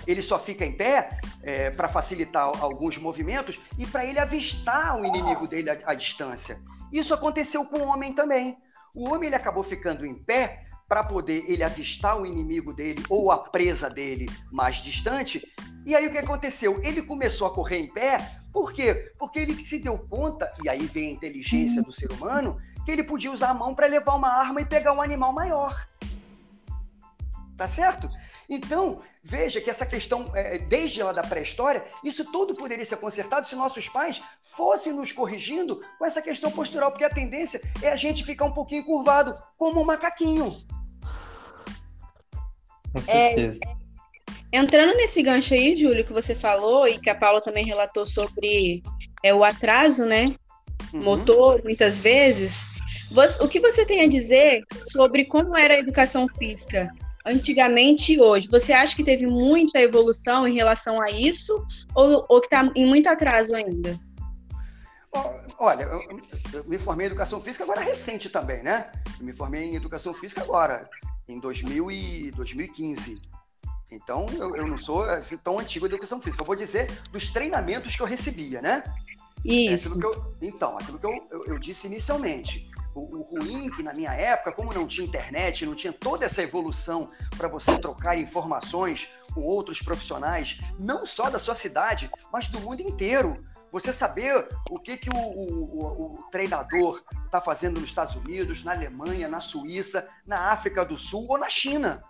Ele 0.06 0.22
só 0.22 0.38
fica 0.38 0.64
em 0.64 0.72
pé 0.72 1.18
é, 1.42 1.70
para 1.70 1.88
facilitar 1.88 2.44
alguns 2.60 2.96
movimentos 2.96 3.60
e 3.78 3.86
para 3.86 4.04
ele 4.04 4.18
avistar 4.18 4.98
o 4.98 5.04
inimigo 5.04 5.46
dele 5.46 5.70
à, 5.70 5.78
à 5.86 5.94
distância. 5.94 6.58
Isso 6.92 7.12
aconteceu 7.12 7.64
com 7.66 7.78
o 7.78 7.88
homem 7.88 8.14
também. 8.14 8.56
O 8.94 9.10
homem 9.10 9.26
ele 9.26 9.36
acabou 9.36 9.62
ficando 9.62 10.06
em 10.06 10.14
pé 10.14 10.64
para 10.88 11.04
poder 11.04 11.44
ele 11.46 11.62
avistar 11.62 12.18
o 12.18 12.24
inimigo 12.24 12.72
dele 12.72 13.04
ou 13.10 13.30
a 13.30 13.38
presa 13.38 13.90
dele 13.90 14.26
mais 14.50 14.76
distante. 14.76 15.42
E 15.88 15.96
aí 15.96 16.06
o 16.06 16.12
que 16.12 16.18
aconteceu? 16.18 16.78
Ele 16.84 17.00
começou 17.00 17.46
a 17.46 17.50
correr 17.50 17.78
em 17.78 17.86
pé, 17.86 18.18
por 18.52 18.74
quê? 18.74 19.10
Porque 19.18 19.38
ele 19.38 19.54
se 19.64 19.78
deu 19.78 19.98
conta, 19.98 20.52
e 20.62 20.68
aí 20.68 20.84
vem 20.84 21.08
a 21.08 21.12
inteligência 21.12 21.82
do 21.82 21.90
ser 21.90 22.12
humano, 22.12 22.58
que 22.84 22.92
ele 22.92 23.02
podia 23.02 23.32
usar 23.32 23.48
a 23.48 23.54
mão 23.54 23.74
para 23.74 23.86
levar 23.86 24.14
uma 24.14 24.28
arma 24.28 24.60
e 24.60 24.66
pegar 24.66 24.92
um 24.92 25.00
animal 25.00 25.32
maior. 25.32 25.88
Tá 27.56 27.66
certo? 27.66 28.06
Então, 28.50 29.00
veja 29.22 29.62
que 29.62 29.70
essa 29.70 29.86
questão, 29.86 30.30
é, 30.34 30.58
desde 30.58 31.02
lá 31.02 31.10
da 31.10 31.22
pré-história, 31.22 31.82
isso 32.04 32.30
tudo 32.30 32.54
poderia 32.54 32.84
ser 32.84 32.98
consertado 32.98 33.46
se 33.46 33.56
nossos 33.56 33.88
pais 33.88 34.22
fossem 34.42 34.92
nos 34.92 35.10
corrigindo 35.10 35.82
com 35.98 36.04
essa 36.04 36.20
questão 36.20 36.50
postural, 36.50 36.90
porque 36.90 37.04
a 37.04 37.10
tendência 37.10 37.62
é 37.80 37.88
a 37.88 37.96
gente 37.96 38.26
ficar 38.26 38.44
um 38.44 38.52
pouquinho 38.52 38.84
curvado, 38.84 39.42
como 39.56 39.80
um 39.80 39.86
macaquinho. 39.86 40.54
Com 42.92 43.00
certeza. 43.00 43.58
É, 43.64 43.87
entrando 44.52 44.96
nesse 44.96 45.22
gancho 45.22 45.54
aí, 45.54 45.80
Júlio, 45.80 46.04
que 46.04 46.12
você 46.12 46.34
falou 46.34 46.86
e 46.86 46.98
que 46.98 47.10
a 47.10 47.14
Paula 47.14 47.40
também 47.40 47.66
relatou 47.66 48.06
sobre 48.06 48.82
é, 49.22 49.34
o 49.34 49.44
atraso, 49.44 50.06
né? 50.06 50.34
Uhum. 50.92 51.02
Motor, 51.02 51.62
muitas 51.62 52.00
vezes. 52.00 52.64
Você, 53.10 53.42
o 53.42 53.48
que 53.48 53.60
você 53.60 53.84
tem 53.84 54.02
a 54.02 54.08
dizer 54.08 54.62
sobre 54.76 55.24
como 55.24 55.56
era 55.56 55.74
a 55.74 55.78
educação 55.78 56.26
física 56.38 56.88
antigamente 57.26 58.14
e 58.14 58.20
hoje? 58.20 58.48
Você 58.50 58.72
acha 58.72 58.96
que 58.96 59.04
teve 59.04 59.26
muita 59.26 59.80
evolução 59.80 60.46
em 60.46 60.54
relação 60.54 61.00
a 61.00 61.10
isso 61.10 61.64
ou, 61.94 62.24
ou 62.28 62.40
que 62.40 62.46
está 62.46 62.70
em 62.74 62.86
muito 62.86 63.08
atraso 63.08 63.54
ainda? 63.54 63.98
Olha, 65.58 65.84
eu, 65.84 66.02
eu, 66.52 66.64
me 66.64 66.78
formei 66.78 67.06
em 67.06 67.08
educação 67.08 67.40
física 67.40 67.64
agora 67.64 67.80
recente 67.80 68.28
também, 68.28 68.62
né? 68.62 68.92
Eu 69.18 69.26
me 69.26 69.32
formei 69.32 69.64
em 69.64 69.74
educação 69.74 70.14
física 70.14 70.42
agora, 70.42 70.88
em 71.28 71.40
2000 71.40 71.90
e 71.90 72.30
2015. 72.30 73.20
Então, 73.90 74.26
eu, 74.34 74.54
eu 74.54 74.66
não 74.66 74.76
sou 74.76 75.02
assim, 75.02 75.36
tão 75.38 75.58
antigo 75.58 75.86
em 75.86 75.88
educação 75.88 76.20
física. 76.20 76.42
Eu 76.42 76.46
vou 76.46 76.56
dizer 76.56 76.90
dos 77.10 77.30
treinamentos 77.30 77.96
que 77.96 78.02
eu 78.02 78.06
recebia, 78.06 78.60
né? 78.60 78.82
Isso. 79.44 79.88
É 79.88 79.96
aquilo 79.96 80.36
então, 80.42 80.76
aquilo 80.76 80.98
que 80.98 81.06
eu, 81.06 81.26
eu, 81.30 81.46
eu 81.46 81.58
disse 81.58 81.86
inicialmente. 81.86 82.70
O, 82.94 83.18
o, 83.18 83.22
ruim 83.22 83.70
que 83.70 83.82
na 83.82 83.94
minha 83.94 84.12
época, 84.12 84.52
como 84.52 84.74
não 84.74 84.86
tinha 84.86 85.06
internet, 85.06 85.64
não 85.64 85.74
tinha 85.74 85.92
toda 85.92 86.24
essa 86.24 86.42
evolução 86.42 87.10
para 87.36 87.48
você 87.48 87.78
trocar 87.78 88.18
informações 88.18 89.08
com 89.32 89.40
outros 89.40 89.80
profissionais, 89.80 90.58
não 90.78 91.06
só 91.06 91.30
da 91.30 91.38
sua 91.38 91.54
cidade, 91.54 92.10
mas 92.32 92.48
do 92.48 92.60
mundo 92.60 92.82
inteiro. 92.82 93.44
Você 93.70 93.92
saber 93.92 94.48
o 94.70 94.78
que, 94.78 94.96
que 94.96 95.10
o, 95.10 95.18
o, 95.18 96.18
o 96.18 96.22
treinador 96.30 97.02
está 97.26 97.40
fazendo 97.40 97.78
nos 97.78 97.90
Estados 97.90 98.14
Unidos, 98.14 98.64
na 98.64 98.72
Alemanha, 98.72 99.28
na 99.28 99.40
Suíça, 99.40 100.08
na 100.26 100.50
África 100.50 100.84
do 100.84 100.96
Sul 100.96 101.26
ou 101.28 101.38
na 101.38 101.50
China. 101.50 102.02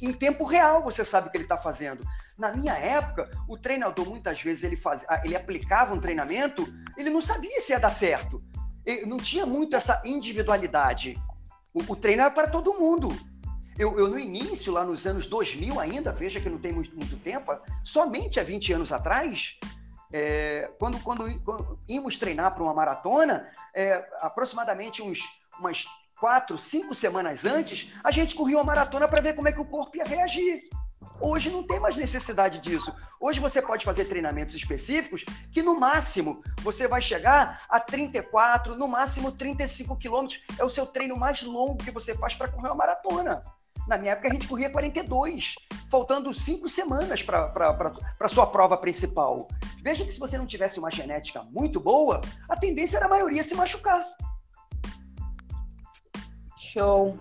Em 0.00 0.12
tempo 0.12 0.44
real 0.44 0.82
você 0.82 1.04
sabe 1.04 1.28
o 1.28 1.30
que 1.30 1.36
ele 1.36 1.44
está 1.44 1.56
fazendo. 1.56 2.06
Na 2.38 2.52
minha 2.52 2.74
época, 2.74 3.30
o 3.48 3.56
treinador 3.56 4.06
muitas 4.08 4.42
vezes 4.42 4.62
ele, 4.62 4.76
faz, 4.76 5.04
ele 5.24 5.34
aplicava 5.34 5.94
um 5.94 6.00
treinamento, 6.00 6.66
ele 6.96 7.10
não 7.10 7.22
sabia 7.22 7.60
se 7.60 7.72
ia 7.72 7.80
dar 7.80 7.90
certo. 7.90 8.40
Ele 8.84 9.06
não 9.06 9.16
tinha 9.16 9.46
muito 9.46 9.74
essa 9.74 10.00
individualidade. 10.04 11.16
O, 11.72 11.92
o 11.92 11.96
treino 11.96 12.22
era 12.22 12.30
para 12.30 12.48
todo 12.48 12.74
mundo. 12.74 13.08
Eu, 13.78 13.98
eu, 13.98 14.08
no 14.08 14.18
início, 14.18 14.72
lá 14.72 14.84
nos 14.84 15.06
anos 15.06 15.26
2000 15.26 15.78
ainda, 15.78 16.12
veja 16.12 16.40
que 16.40 16.48
não 16.48 16.58
tem 16.58 16.72
muito, 16.72 16.94
muito 16.96 17.16
tempo, 17.16 17.52
somente 17.84 18.40
há 18.40 18.42
20 18.42 18.72
anos 18.72 18.92
atrás, 18.92 19.58
é, 20.12 20.70
quando, 20.78 20.98
quando, 21.00 21.42
quando, 21.42 21.78
íamos 21.86 22.16
treinar 22.16 22.54
para 22.54 22.62
uma 22.62 22.72
maratona, 22.72 23.50
é, 23.74 24.08
aproximadamente 24.20 25.02
uns, 25.02 25.20
umas 25.58 25.84
quatro, 26.18 26.58
cinco 26.58 26.94
semanas 26.94 27.44
antes, 27.44 27.92
a 28.02 28.10
gente 28.10 28.34
corria 28.34 28.56
uma 28.56 28.64
maratona 28.64 29.06
para 29.06 29.20
ver 29.20 29.34
como 29.34 29.48
é 29.48 29.52
que 29.52 29.60
o 29.60 29.64
corpo 29.64 29.96
ia 29.96 30.04
reagir. 30.04 30.62
Hoje 31.20 31.50
não 31.50 31.62
tem 31.62 31.78
mais 31.78 31.96
necessidade 31.96 32.58
disso. 32.60 32.92
Hoje 33.20 33.40
você 33.40 33.62
pode 33.62 33.84
fazer 33.84 34.06
treinamentos 34.06 34.54
específicos 34.54 35.24
que, 35.50 35.62
no 35.62 35.78
máximo, 35.78 36.42
você 36.62 36.86
vai 36.86 37.00
chegar 37.00 37.62
a 37.68 37.80
34, 37.80 38.76
no 38.76 38.88
máximo 38.88 39.32
35 39.32 39.96
quilômetros. 39.96 40.42
É 40.58 40.64
o 40.64 40.70
seu 40.70 40.86
treino 40.86 41.16
mais 41.16 41.42
longo 41.42 41.82
que 41.82 41.90
você 41.90 42.14
faz 42.14 42.34
para 42.34 42.48
correr 42.48 42.68
uma 42.68 42.74
maratona. 42.74 43.44
Na 43.86 43.96
minha 43.96 44.12
época, 44.12 44.28
a 44.28 44.32
gente 44.32 44.48
corria 44.48 44.68
42, 44.68 45.54
faltando 45.88 46.34
cinco 46.34 46.68
semanas 46.68 47.22
para 47.22 47.52
a 48.20 48.28
sua 48.28 48.46
prova 48.46 48.76
principal. 48.76 49.46
Veja 49.82 50.04
que 50.04 50.12
se 50.12 50.18
você 50.18 50.36
não 50.36 50.46
tivesse 50.46 50.78
uma 50.78 50.90
genética 50.90 51.42
muito 51.50 51.78
boa, 51.78 52.20
a 52.48 52.56
tendência 52.56 52.96
era 52.96 53.06
a 53.06 53.10
maioria 53.10 53.42
se 53.42 53.54
machucar. 53.54 54.04
Show. 56.76 57.18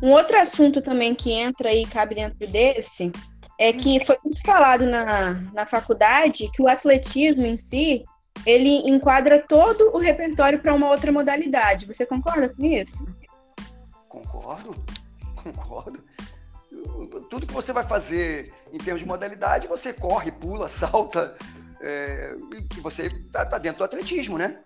Um 0.00 0.12
outro 0.12 0.38
assunto 0.38 0.80
também 0.80 1.12
que 1.12 1.32
entra 1.32 1.72
e 1.72 1.84
cabe 1.86 2.14
dentro 2.14 2.46
desse 2.46 3.10
é 3.58 3.72
que 3.72 4.04
foi 4.04 4.16
muito 4.24 4.40
falado 4.44 4.86
na, 4.86 5.32
na 5.52 5.66
faculdade 5.66 6.50
que 6.52 6.62
o 6.62 6.68
atletismo 6.68 7.44
em 7.44 7.56
si 7.56 8.04
ele 8.46 8.88
enquadra 8.88 9.44
todo 9.46 9.92
o 9.94 9.98
repertório 9.98 10.60
para 10.60 10.74
uma 10.74 10.88
outra 10.88 11.10
modalidade. 11.10 11.86
Você 11.86 12.06
concorda 12.06 12.48
com 12.48 12.64
isso? 12.64 13.04
Concordo 14.08 14.74
concordo. 15.52 16.02
Tudo 17.28 17.46
que 17.46 17.52
você 17.52 17.72
vai 17.72 17.84
fazer 17.84 18.52
em 18.72 18.78
termos 18.78 19.00
de 19.00 19.06
modalidade, 19.06 19.66
você 19.66 19.92
corre, 19.92 20.30
pula, 20.30 20.68
salta, 20.70 21.36
é, 21.80 22.34
que 22.70 22.80
você 22.80 23.10
tá, 23.32 23.44
tá, 23.44 23.58
dentro 23.58 23.78
do 23.78 23.84
atletismo, 23.84 24.38
né? 24.38 24.58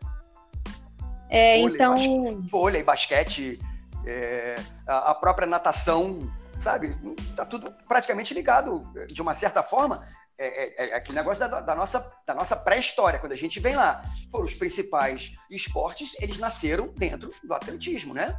É, 1.31 1.61
vôlei, 1.61 1.75
então. 1.75 1.95
Basquete, 1.95 2.51
vôlei, 2.51 2.83
basquete, 2.83 3.61
é, 4.07 4.57
a, 4.87 5.15
própria 5.15 5.47
natação, 5.47 6.31
sabe? 6.59 6.97
Tá 7.37 7.45
tudo 7.45 7.73
praticamente 7.87 8.35
ligado, 8.35 8.83
de 9.09 9.21
uma 9.23 9.35
certa 9.35 9.63
forma, 9.63 10.07
é, 10.39 10.47
é, 10.47 10.91
é, 10.91 10.95
aquele 10.95 11.19
negócio 11.19 11.41
da, 11.41 11.61
da 11.61 11.75
nossa, 11.75 12.13
da 12.27 12.35
nossa 12.35 12.57
pré-história, 12.57 13.19
quando 13.19 13.33
a 13.33 13.37
gente 13.37 13.59
vem 13.59 13.75
lá. 13.75 14.05
Foram 14.31 14.45
os 14.45 14.55
principais 14.55 15.33
esportes, 15.51 16.15
eles 16.21 16.39
nasceram 16.39 16.89
dentro 16.97 17.33
do 17.43 17.55
atletismo, 17.55 18.15
né? 18.15 18.37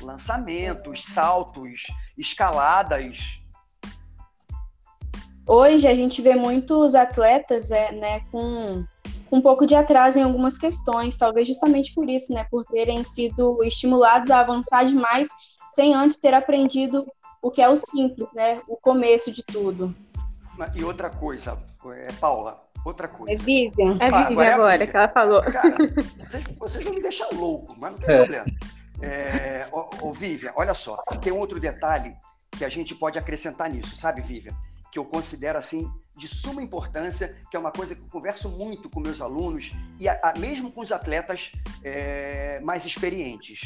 lançamentos, 0.00 1.04
saltos, 1.04 1.82
escaladas. 2.16 3.40
Hoje 5.46 5.86
a 5.86 5.94
gente 5.94 6.20
vê 6.20 6.34
muitos 6.34 6.94
atletas 6.94 7.70
é, 7.70 7.92
né, 7.92 8.20
com 8.30 8.84
um 9.30 9.40
pouco 9.40 9.66
de 9.66 9.74
atraso 9.74 10.18
em 10.18 10.22
algumas 10.22 10.58
questões, 10.58 11.16
talvez 11.16 11.46
justamente 11.46 11.94
por 11.94 12.08
isso, 12.08 12.32
né, 12.32 12.44
por 12.50 12.64
terem 12.64 13.04
sido 13.04 13.62
estimulados 13.62 14.30
a 14.30 14.40
avançar 14.40 14.84
demais 14.84 15.28
sem 15.68 15.94
antes 15.94 16.18
ter 16.18 16.34
aprendido 16.34 17.06
o 17.42 17.50
que 17.50 17.62
é 17.62 17.68
o 17.68 17.76
simples, 17.76 18.26
né, 18.34 18.60
o 18.66 18.76
começo 18.76 19.30
de 19.30 19.44
tudo. 19.44 19.94
E 20.74 20.82
outra 20.82 21.08
coisa, 21.08 21.58
é, 21.94 22.12
Paula, 22.12 22.60
outra 22.84 23.06
coisa. 23.06 23.40
É 23.40 23.44
Vivian. 23.44 23.96
É 24.00 24.06
Vivian 24.06 24.26
agora, 24.26 24.48
é 24.48 24.52
agora 24.52 24.86
que 24.86 24.96
ela 24.96 25.08
falou. 25.08 25.42
Cara, 25.42 25.76
vocês, 26.28 26.44
vocês 26.58 26.84
vão 26.84 26.94
me 26.94 27.02
deixar 27.02 27.28
louco, 27.32 27.76
mas 27.78 27.92
não 27.92 27.98
tem 27.98 28.14
é. 28.14 28.18
problema. 28.18 28.46
É, 29.00 29.68
ô, 29.70 30.08
ô, 30.08 30.12
Vivian, 30.12 30.52
olha 30.56 30.74
só, 30.74 30.96
tem 31.22 31.32
um 31.32 31.38
outro 31.38 31.60
detalhe 31.60 32.16
que 32.50 32.64
a 32.64 32.68
gente 32.68 32.94
pode 32.94 33.18
acrescentar 33.18 33.70
nisso, 33.70 33.96
sabe, 33.96 34.20
Vivian? 34.20 34.54
Que 34.90 34.98
eu 34.98 35.04
considero 35.04 35.58
assim 35.58 35.88
de 36.18 36.26
suma 36.26 36.62
importância, 36.62 37.40
que 37.50 37.56
é 37.56 37.60
uma 37.60 37.70
coisa 37.70 37.94
que 37.94 38.02
eu 38.02 38.08
converso 38.08 38.50
muito 38.50 38.90
com 38.90 39.00
meus 39.00 39.22
alunos 39.22 39.72
e 39.98 40.08
a, 40.08 40.18
a, 40.22 40.38
mesmo 40.38 40.70
com 40.70 40.80
os 40.80 40.90
atletas 40.90 41.52
é, 41.82 42.60
mais 42.60 42.84
experientes. 42.84 43.62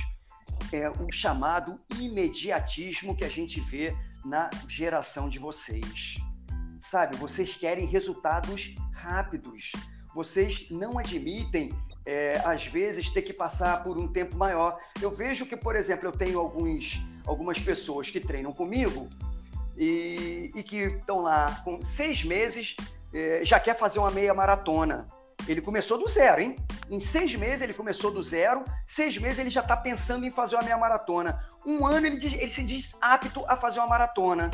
É 0.71 0.89
o 0.89 1.11
chamado 1.11 1.77
imediatismo 1.99 3.17
que 3.17 3.25
a 3.25 3.29
gente 3.29 3.61
vê 3.61 3.97
na 4.25 4.51
geração 4.69 5.29
de 5.29 5.39
vocês. 5.39 6.17
Sabe, 6.87 7.17
vocês 7.17 7.57
querem 7.57 7.87
resultados 7.87 8.75
rápidos. 8.93 9.73
Vocês 10.15 10.67
não 10.71 10.99
admitem 10.99 11.73
é, 12.05 12.41
às 12.45 12.67
vezes, 12.67 13.11
ter 13.11 13.23
que 13.23 13.33
passar 13.33 13.83
por 13.83 13.97
um 13.97 14.13
tempo 14.13 14.37
maior. 14.37 14.79
Eu 15.01 15.11
vejo 15.11 15.47
que, 15.47 15.57
por 15.57 15.75
exemplo, 15.75 16.09
eu 16.09 16.13
tenho 16.13 16.39
alguns, 16.39 17.01
algumas 17.27 17.59
pessoas 17.59 18.11
que 18.11 18.21
treinam 18.21 18.53
comigo 18.53 19.09
e, 19.77 20.51
e 20.55 20.63
que 20.63 20.77
estão 20.77 21.21
lá 21.21 21.61
com 21.65 21.85
seis 21.85 22.25
meses, 22.25 22.77
é, 23.13 23.45
já 23.45 23.59
quer 23.59 23.75
fazer 23.75 23.99
uma 23.99 24.11
meia 24.11 24.35
maratona. 24.35 25.07
Ele 25.47 25.61
começou 25.61 25.99
do 25.99 26.09
zero, 26.09 26.41
hein? 26.41 26.57
Em 26.89 27.01
seis 27.01 27.35
meses 27.35 27.63
ele 27.63 27.75
começou 27.75 28.11
do 28.11 28.23
zero, 28.23 28.65
seis 28.87 29.19
meses 29.19 29.39
ele 29.39 29.51
já 29.51 29.61
está 29.61 29.77
pensando 29.77 30.25
em 30.25 30.31
fazer 30.31 30.57
uma 30.57 30.63
meia 30.63 30.79
maratona. 30.79 31.43
Um 31.67 31.87
ano 31.87 32.07
ele, 32.07 32.17
diz, 32.17 32.35
ele 32.35 32.49
se 32.49 32.63
diz 32.63 32.97
apto 33.01 33.45
a 33.49 33.57
fazer 33.57 33.81
uma 33.81 33.89
maratona. 33.89 34.51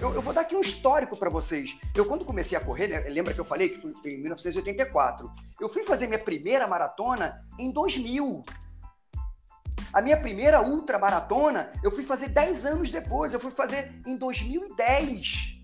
Eu, 0.00 0.12
eu, 0.12 0.22
vou 0.22 0.32
dar 0.32 0.42
aqui 0.42 0.56
um 0.56 0.60
histórico 0.60 1.16
para 1.16 1.30
vocês. 1.30 1.78
Eu, 1.94 2.04
quando 2.04 2.24
comecei 2.24 2.58
a 2.58 2.60
correr, 2.60 2.88
né, 2.88 3.00
lembra 3.08 3.32
que 3.32 3.40
eu 3.40 3.44
falei 3.44 3.68
que 3.68 3.80
foi 3.80 3.92
em 4.04 4.20
1984? 4.20 5.32
Eu 5.60 5.68
fui 5.68 5.84
fazer 5.84 6.06
minha 6.06 6.18
primeira 6.18 6.66
maratona 6.66 7.44
em 7.58 7.72
2000. 7.72 8.44
A 9.92 10.00
minha 10.02 10.16
primeira 10.16 10.60
ultramaratona 10.60 11.72
eu 11.82 11.90
fui 11.90 12.02
fazer 12.02 12.28
10 12.28 12.66
anos 12.66 12.90
depois. 12.90 13.32
Eu 13.32 13.40
fui 13.40 13.50
fazer 13.50 13.92
em 14.06 14.16
2010. 14.16 15.62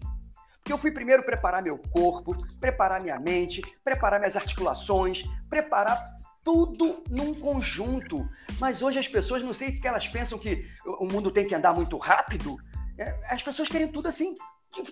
Porque 0.58 0.72
eu 0.72 0.78
fui 0.78 0.90
primeiro 0.90 1.22
preparar 1.22 1.62
meu 1.62 1.78
corpo, 1.78 2.36
preparar 2.60 3.00
minha 3.00 3.18
mente, 3.18 3.62
preparar 3.82 4.20
minhas 4.20 4.36
articulações, 4.36 5.24
preparar 5.48 6.20
tudo 6.44 7.02
num 7.08 7.34
conjunto. 7.34 8.28
Mas 8.58 8.82
hoje 8.82 8.98
as 8.98 9.08
pessoas, 9.08 9.42
não 9.42 9.54
sei 9.54 9.72
porque 9.72 9.88
elas 9.88 10.06
pensam 10.06 10.38
que 10.38 10.66
o 10.84 11.06
mundo 11.06 11.30
tem 11.30 11.46
que 11.46 11.54
andar 11.54 11.72
muito 11.72 11.96
rápido. 11.98 12.56
É, 12.98 13.14
as 13.30 13.42
pessoas 13.42 13.68
querem 13.68 13.88
tudo 13.88 14.08
assim, 14.08 14.34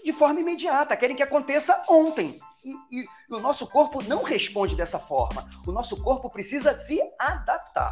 de, 0.04 0.12
forma 0.12 0.40
imediata, 0.40 0.96
querem 0.96 1.16
que 1.16 1.22
aconteça 1.22 1.84
ontem. 1.88 2.40
E, 2.64 3.00
e, 3.00 3.06
o 3.30 3.38
nosso 3.38 3.66
corpo 3.66 4.02
não 4.02 4.22
responde 4.22 4.74
dessa 4.74 4.98
forma. 4.98 5.48
O 5.66 5.72
nosso 5.72 6.02
corpo 6.02 6.28
precisa 6.28 6.74
se 6.74 7.00
adaptar. 7.18 7.90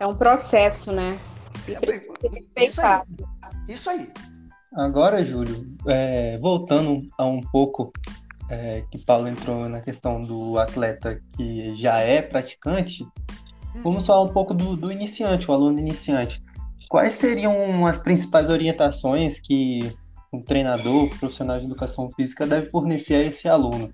É 0.00 0.06
um 0.06 0.14
processo, 0.14 0.90
né? 0.90 1.18
É, 2.56 2.64
isso, 2.64 2.80
aí. 2.80 3.02
isso 3.68 3.90
aí. 3.90 4.10
Agora, 4.74 5.24
Júlio, 5.24 5.76
é, 5.86 6.38
voltando 6.38 7.02
a 7.18 7.24
um 7.24 7.40
pouco 7.40 7.92
é, 8.48 8.82
que 8.90 8.98
Paulo 9.04 9.28
entrou 9.28 9.68
na 9.68 9.80
questão 9.80 10.24
do 10.24 10.58
atleta 10.58 11.18
que 11.36 11.76
já 11.76 12.00
é 12.00 12.20
praticante, 12.20 13.04
hum. 13.04 13.82
vamos 13.82 14.06
falar 14.06 14.22
um 14.22 14.32
pouco 14.32 14.54
do, 14.54 14.74
do 14.74 14.90
iniciante, 14.90 15.48
o 15.48 15.54
aluno 15.54 15.78
iniciante 15.78 16.40
quais 16.90 17.14
seriam 17.14 17.86
as 17.86 17.98
principais 17.98 18.50
orientações 18.50 19.38
que 19.38 19.96
um 20.32 20.42
treinador 20.42 21.08
profissional 21.18 21.58
de 21.58 21.64
educação 21.64 22.10
física 22.10 22.46
deve 22.46 22.68
fornecer 22.68 23.14
a 23.14 23.22
esse 23.22 23.48
aluno? 23.48 23.92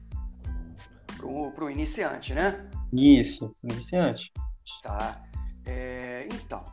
Para 1.55 1.65
o 1.65 1.71
iniciante, 1.71 2.33
né? 2.33 2.67
Isso, 2.93 3.55
para 3.61 3.71
o 3.71 3.75
iniciante. 3.75 4.33
Tá. 4.83 5.23
É, 5.67 6.27
então, 6.31 6.65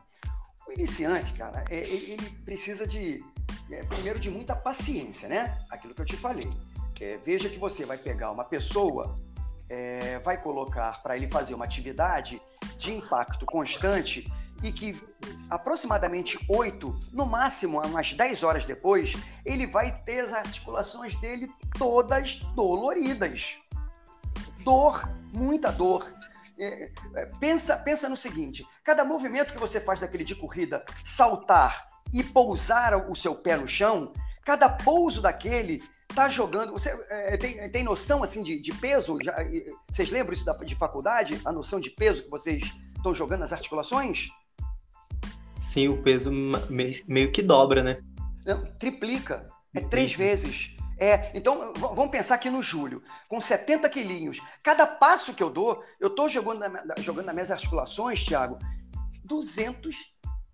o 0.67 0.71
iniciante, 0.71 1.33
cara, 1.33 1.65
é, 1.69 1.77
ele 1.77 2.29
precisa 2.45 2.87
de, 2.87 3.23
é, 3.69 3.83
primeiro, 3.83 4.19
de 4.19 4.29
muita 4.29 4.55
paciência, 4.55 5.27
né? 5.27 5.57
Aquilo 5.69 5.93
que 5.93 6.01
eu 6.01 6.05
te 6.05 6.15
falei. 6.15 6.49
É, 7.01 7.17
veja 7.17 7.49
que 7.49 7.57
você 7.57 7.85
vai 7.85 7.97
pegar 7.97 8.31
uma 8.31 8.45
pessoa, 8.45 9.19
é, 9.67 10.19
vai 10.19 10.41
colocar 10.41 11.03
para 11.03 11.17
ele 11.17 11.27
fazer 11.27 11.53
uma 11.53 11.65
atividade 11.65 12.41
de 12.77 12.93
impacto 12.93 13.45
constante 13.45 14.31
e 14.63 14.71
que 14.71 14.97
aproximadamente 15.49 16.39
8, 16.47 17.01
no 17.11 17.25
máximo 17.25 17.81
umas 17.85 18.13
10 18.13 18.43
horas 18.43 18.65
depois, 18.65 19.15
ele 19.45 19.67
vai 19.67 19.91
ter 20.03 20.21
as 20.21 20.31
articulações 20.31 21.17
dele 21.17 21.51
todas 21.77 22.37
doloridas. 22.55 23.57
Dor, 24.63 25.03
muita 25.33 25.71
dor. 25.71 26.09
É, 26.57 26.91
é, 27.15 27.25
pensa, 27.39 27.77
pensa 27.77 28.07
no 28.07 28.17
seguinte: 28.17 28.65
cada 28.83 29.03
movimento 29.03 29.53
que 29.53 29.59
você 29.59 29.79
faz 29.79 29.99
daquele 29.99 30.23
de 30.23 30.35
corrida, 30.35 30.83
saltar 31.03 31.85
e 32.13 32.23
pousar 32.23 33.09
o 33.09 33.15
seu 33.15 33.35
pé 33.35 33.57
no 33.57 33.67
chão, 33.67 34.13
cada 34.45 34.69
pouso 34.69 35.21
daquele 35.21 35.81
tá 36.13 36.29
jogando. 36.29 36.71
Você 36.73 36.89
é, 37.09 37.37
tem, 37.37 37.69
tem 37.69 37.83
noção 37.83 38.23
assim 38.23 38.43
de, 38.43 38.59
de 38.59 38.73
peso? 38.73 39.17
Já, 39.21 39.35
vocês 39.91 40.11
lembram 40.11 40.33
isso 40.33 40.45
da, 40.45 40.53
de 40.53 40.75
faculdade? 40.75 41.39
A 41.43 41.51
noção 41.51 41.79
de 41.79 41.89
peso 41.89 42.23
que 42.23 42.29
vocês 42.29 42.63
estão 42.95 43.13
jogando 43.13 43.41
nas 43.41 43.53
articulações? 43.53 44.29
Sim, 45.59 45.87
o 45.87 46.01
peso 46.03 46.31
meio 47.07 47.31
que 47.31 47.41
dobra, 47.41 47.81
né? 47.83 48.01
Não, 48.45 48.65
triplica. 48.77 49.49
É 49.75 49.81
três 49.81 50.13
vezes. 50.13 50.77
É, 51.03 51.29
então, 51.33 51.73
vamos 51.73 52.11
pensar 52.11 52.35
aqui 52.35 52.49
no 52.49 52.63
Júlio, 52.63 53.03
com 53.27 53.41
70 53.41 53.89
quilinhos. 53.89 54.39
Cada 54.63 54.87
passo 54.87 55.33
que 55.33 55.43
eu 55.43 55.49
dou, 55.49 55.83
eu 55.99 56.07
estou 56.07 56.29
jogando, 56.29 56.63
jogando 56.99 57.25
nas 57.25 57.35
minhas 57.35 57.51
articulações, 57.51 58.23
Thiago, 58.23 58.57
200 59.25 59.97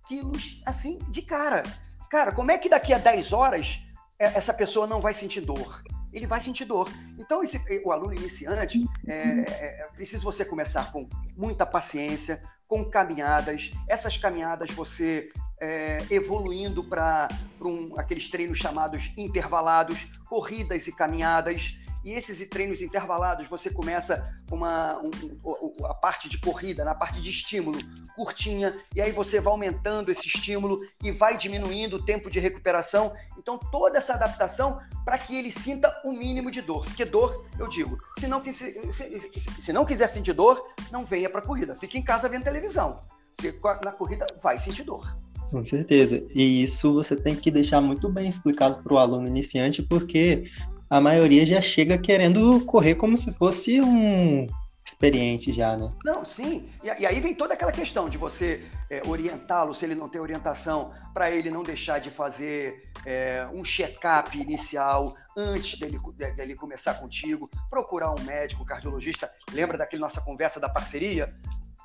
quilos 0.08 0.60
assim 0.66 0.98
de 1.12 1.22
cara. 1.22 1.62
Cara, 2.10 2.32
como 2.32 2.50
é 2.50 2.58
que 2.58 2.68
daqui 2.68 2.96
a 2.96 2.98
10 2.98 3.32
horas 3.32 3.86
é, 4.18 4.26
essa 4.36 4.52
pessoa 4.52 4.88
não 4.88 5.00
vai 5.00 5.14
sentir 5.14 5.42
dor? 5.42 5.84
Ele 6.12 6.26
vai 6.26 6.42
sentir 6.42 6.66
dor. 6.66 6.90
Então, 7.20 7.44
esse, 7.44 7.64
o 7.86 7.92
aluno 7.92 8.16
iniciante, 8.16 8.84
é, 9.08 9.14
é, 9.14 9.82
é 9.84 9.88
precisa 9.94 10.24
você 10.24 10.44
começar 10.44 10.92
com 10.92 11.08
muita 11.38 11.64
paciência, 11.64 12.42
com 12.68 12.90
caminhadas. 12.90 13.72
Essas 13.88 14.18
caminhadas 14.18 14.72
você 14.72 15.30
é, 15.60 16.06
evoluindo 16.10 16.84
para 16.84 17.28
um, 17.62 17.94
aqueles 17.98 18.30
treinos 18.30 18.58
chamados 18.58 19.12
intervalados, 19.18 20.08
corridas 20.28 20.88
e 20.88 20.96
caminhadas. 20.96 21.80
E 22.04 22.14
esses 22.14 22.48
treinos 22.48 22.82
intervalados, 22.82 23.48
você 23.48 23.70
começa 23.70 24.34
uma, 24.50 24.98
um, 25.04 25.12
a 25.86 25.94
parte 25.94 26.30
de 26.30 26.38
corrida, 26.38 26.86
na 26.86 26.96
parte 26.96 27.22
de 27.22 27.30
estímulo 27.30 27.78
curtinha, 28.16 28.76
e 28.94 29.02
aí 29.02 29.12
você 29.12 29.40
vai 29.40 29.52
aumentando 29.52 30.12
esse 30.12 30.28
estímulo 30.28 30.82
e 31.02 31.10
vai 31.10 31.38
diminuindo 31.38 31.96
o 31.96 32.04
tempo 32.04 32.30
de 32.30 32.38
recuperação. 32.38 33.14
Então, 33.38 33.58
toda 33.58 33.98
essa 33.98 34.14
adaptação 34.14 34.82
para 35.06 35.18
que 35.18 35.38
ele 35.38 35.50
sinta 35.50 36.02
o 36.04 36.10
um 36.10 36.18
mínimo 36.18 36.52
de 36.52 36.62
dor. 36.62 36.84
Porque 36.86 37.06
dor, 37.06 37.46
eu 37.58 37.68
digo, 37.68 37.98
se 38.18 38.28
não, 38.28 38.44
se, 38.44 38.92
se, 38.92 39.62
se 39.62 39.74
não 39.74 39.86
quiser 39.86 40.10
sentir 40.10 40.34
dor, 40.34 40.70
não 40.92 41.06
venha 41.06 41.30
para 41.30 41.40
a 41.40 41.46
corrida. 41.46 41.76
Fique 41.76 41.98
em 41.98 42.04
casa 42.04 42.28
vendo 42.28 42.44
televisão. 42.44 43.04
Porque 43.38 43.58
na 43.84 43.94
corrida 43.94 44.26
vai 44.42 44.60
sentir 44.60 44.84
dor. 44.84 45.18
Com 45.50 45.66
certeza. 45.66 46.24
E 46.34 46.64
isso 46.64 46.94
você 46.94 47.16
tem 47.16 47.36
que 47.36 47.50
deixar 47.50 47.82
muito 47.82 48.08
bem 48.10 48.28
explicado 48.28 48.84
para 48.84 48.94
o 48.94 48.98
aluno 48.98 49.28
iniciante, 49.28 49.82
porque 49.82 50.50
a 50.90 51.00
maioria 51.02 51.46
já 51.46 51.62
chega 51.62 51.98
querendo 51.98 52.62
correr 52.66 52.96
como 52.96 53.18
se 53.18 53.32
fosse 53.34 53.82
um 53.82 54.48
experiente 54.86 55.54
já, 55.54 55.78
né? 55.78 55.92
Não, 56.04 56.26
sim. 56.26 56.70
E, 56.84 56.88
e 56.88 57.06
aí 57.06 57.20
vem 57.20 57.34
toda 57.34 57.54
aquela 57.54 57.72
questão 57.72 58.10
de 58.10 58.18
você 58.18 58.64
é, 58.90 59.02
orientá-lo, 59.06 59.74
se 59.74 59.86
ele 59.86 59.96
não 59.96 60.10
tem 60.10 60.20
orientação, 60.20 60.92
para 61.14 61.32
ele 61.32 61.50
não 61.50 61.64
deixar 61.64 62.00
de 62.00 62.10
fazer 62.10 62.82
é, 63.06 63.48
um 63.54 63.64
check-up 63.64 64.40
inicial 64.40 65.16
antes 65.38 65.80
dele, 65.80 66.00
dele 66.36 66.56
começar 66.56 66.96
contigo, 66.96 67.50
procurar 67.70 68.12
um 68.14 68.24
médico, 68.24 68.66
cardiologista. 68.66 69.32
Lembra 69.52 69.78
daquela 69.78 70.02
nossa 70.02 70.22
conversa 70.22 70.60
da 70.60 70.70
parceria? 70.70 71.30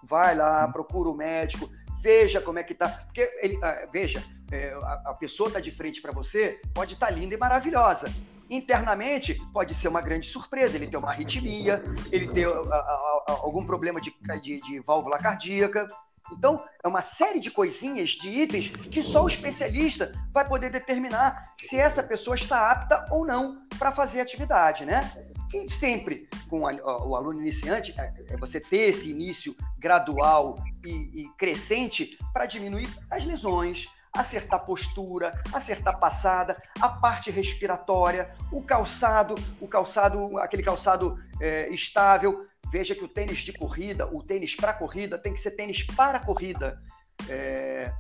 Vai 0.03 0.35
lá, 0.35 0.67
procura 0.69 1.09
o 1.09 1.15
médico, 1.15 1.71
veja 2.05 2.39
como 2.39 2.59
é 2.59 2.63
que 2.63 2.75
tá. 2.75 2.89
Porque 3.07 3.33
ele, 3.41 3.59
ah, 3.63 3.89
veja, 3.91 4.23
é, 4.53 4.75
a, 4.83 5.03
a, 5.07 5.15
pessoa 5.15 5.51
tá 5.51 5.59
de 5.59 5.71
frente 5.71 6.03
para 6.03 6.13
você, 6.13 6.61
pode 6.75 6.93
estar 6.93 7.07
tá 7.07 7.13
linda 7.13 7.35
e 7.35 7.39
maravilhosa. 7.39 8.13
Internamente, 8.51 9.35
pode 9.55 9.75
ser 9.75 9.89
uma 9.89 10.03
grande 10.03 10.27
surpresa. 10.27 10.77
Ele 10.77 10.87
ter 10.87 10.99
uma 10.99 11.09
arritmia, 11.09 11.83
ele 12.13 12.29
ter 12.29 12.47
a, 12.47 12.77
a, 12.77 13.25
algum 13.27 13.65
problema 13.65 14.03
de, 14.03 14.15
de, 14.43 14.61
de 14.61 14.81
válvula 14.81 15.19
cardíaca. 15.19 15.89
Então, 16.31 16.63
é 16.83 16.89
uma 16.89 17.03
série 17.03 17.41
de 17.41 17.51
coisinhas, 17.51 18.11
de 18.11 18.29
itens, 18.29 18.69
que 18.69 19.03
só 19.03 19.25
o 19.25 19.29
especialista 19.29 20.13
vai 20.31 20.47
poder 20.47 20.71
determinar 20.71 21.55
se 21.59 21.79
essa 21.79 22.03
pessoa 22.03 22.35
está 22.35 22.71
apta 22.71 23.07
ou 23.11 23.27
não 23.27 23.57
para 23.79 23.93
fazer 23.93 24.21
atividade, 24.21 24.85
né? 24.85 25.11
E 25.55 25.71
sempre 25.71 26.29
com 26.51 26.63
o 26.63 27.15
aluno 27.15 27.41
iniciante, 27.41 27.95
é, 27.97 28.13
é 28.31 28.37
você 28.37 28.61
ter 28.61 28.89
esse 28.89 29.13
início 29.13 29.55
gradual 29.79 30.59
e, 30.85 31.23
e 31.23 31.29
crescente 31.39 32.19
para 32.33 32.45
diminuir 32.45 32.89
as 33.09 33.25
lesões, 33.25 33.89
acertar 34.13 34.67
postura, 34.67 35.41
acertar 35.53 36.01
passada, 36.01 36.61
a 36.81 36.89
parte 36.89 37.31
respiratória, 37.31 38.35
o 38.51 38.63
calçado, 38.63 39.37
o 39.61 39.69
calçado, 39.69 40.37
aquele 40.39 40.65
calçado 40.65 41.17
é, 41.41 41.69
estável. 41.71 42.45
Veja 42.73 42.93
que 42.93 43.05
o 43.05 43.09
tênis 43.09 43.39
de 43.39 43.53
corrida, 43.53 44.09
o 44.13 44.25
tênis 44.25 44.57
para 44.57 44.73
corrida, 44.73 45.17
tem 45.17 45.33
que 45.33 45.41
ser 45.41 45.53
tênis 45.53 45.85
para 45.85 46.19
corrida. 46.19 46.83
É, 47.29 47.93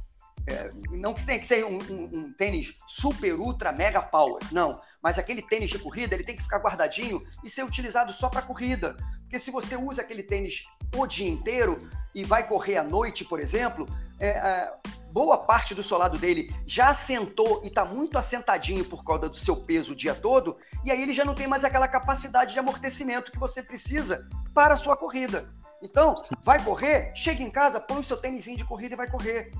é, 0.46 0.70
não 0.90 1.14
que 1.14 1.24
tenha 1.24 1.38
que 1.38 1.46
ser 1.46 1.64
um, 1.64 1.78
um, 1.78 2.10
um, 2.12 2.32
tênis 2.32 2.76
super, 2.86 3.34
ultra, 3.34 3.72
mega 3.72 4.02
power, 4.02 4.42
não. 4.52 4.80
Mas 5.02 5.18
aquele 5.18 5.40
tênis 5.40 5.70
de 5.70 5.78
corrida, 5.78 6.14
ele 6.14 6.24
tem 6.24 6.36
que 6.36 6.42
ficar 6.42 6.58
guardadinho 6.58 7.22
e 7.42 7.48
ser 7.48 7.64
utilizado 7.64 8.12
só 8.12 8.28
para 8.28 8.42
corrida. 8.42 8.96
Porque 9.22 9.38
se 9.38 9.50
você 9.50 9.76
usa 9.76 10.02
aquele 10.02 10.22
tênis 10.22 10.66
o 10.94 11.06
dia 11.06 11.28
inteiro 11.28 11.88
e 12.14 12.24
vai 12.24 12.46
correr 12.46 12.76
à 12.76 12.84
noite, 12.84 13.24
por 13.24 13.40
exemplo, 13.40 13.86
é, 14.20 14.28
é, 14.28 14.72
boa 15.10 15.38
parte 15.38 15.74
do 15.74 15.82
solado 15.82 16.18
dele 16.18 16.54
já 16.66 16.88
assentou 16.88 17.62
e 17.64 17.68
está 17.68 17.84
muito 17.84 18.18
assentadinho 18.18 18.84
por 18.84 19.02
causa 19.02 19.28
do 19.28 19.36
seu 19.36 19.56
peso 19.56 19.92
o 19.92 19.96
dia 19.96 20.14
todo, 20.14 20.58
e 20.84 20.90
aí 20.90 21.02
ele 21.02 21.12
já 21.12 21.24
não 21.24 21.34
tem 21.34 21.46
mais 21.46 21.64
aquela 21.64 21.88
capacidade 21.88 22.52
de 22.52 22.58
amortecimento 22.58 23.32
que 23.32 23.38
você 23.38 23.62
precisa 23.62 24.28
para 24.52 24.74
a 24.74 24.76
sua 24.76 24.96
corrida. 24.96 25.48
Então, 25.82 26.14
vai 26.42 26.62
correr, 26.62 27.12
chega 27.14 27.42
em 27.42 27.50
casa, 27.50 27.80
põe 27.80 27.98
o 27.98 28.04
seu 28.04 28.16
tênis 28.16 28.44
de 28.44 28.64
corrida 28.64 28.94
e 28.94 28.96
vai 28.96 29.10
correr. 29.10 29.52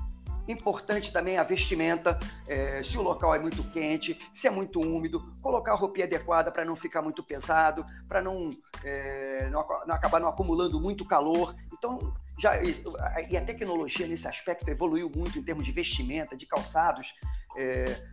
Importante 0.47 1.11
também 1.11 1.37
a 1.37 1.43
vestimenta, 1.43 2.19
é, 2.47 2.83
se 2.83 2.97
o 2.97 3.01
local 3.01 3.33
é 3.33 3.39
muito 3.39 3.63
quente, 3.71 4.17
se 4.31 4.47
é 4.47 4.51
muito 4.51 4.79
úmido, 4.79 5.33
colocar 5.41 5.73
a 5.73 5.75
roupinha 5.75 6.05
adequada 6.05 6.51
para 6.51 6.63
não 6.63 6.75
ficar 6.75 7.01
muito 7.01 7.23
pesado, 7.23 7.85
para 8.07 8.21
não, 8.21 8.55
é, 8.83 9.49
não, 9.49 9.65
não, 9.87 9.95
acabar 9.95 10.19
não 10.19 10.27
acumulando 10.27 10.79
muito 10.79 11.03
calor. 11.03 11.55
Então, 11.73 12.13
já, 12.37 12.61
e 12.61 13.37
a 13.37 13.41
tecnologia 13.41 14.07
nesse 14.07 14.27
aspecto 14.27 14.69
evoluiu 14.69 15.09
muito 15.09 15.39
em 15.39 15.43
termos 15.43 15.65
de 15.65 15.71
vestimenta, 15.71 16.35
de 16.35 16.45
calçados, 16.45 17.13
é, 17.57 18.03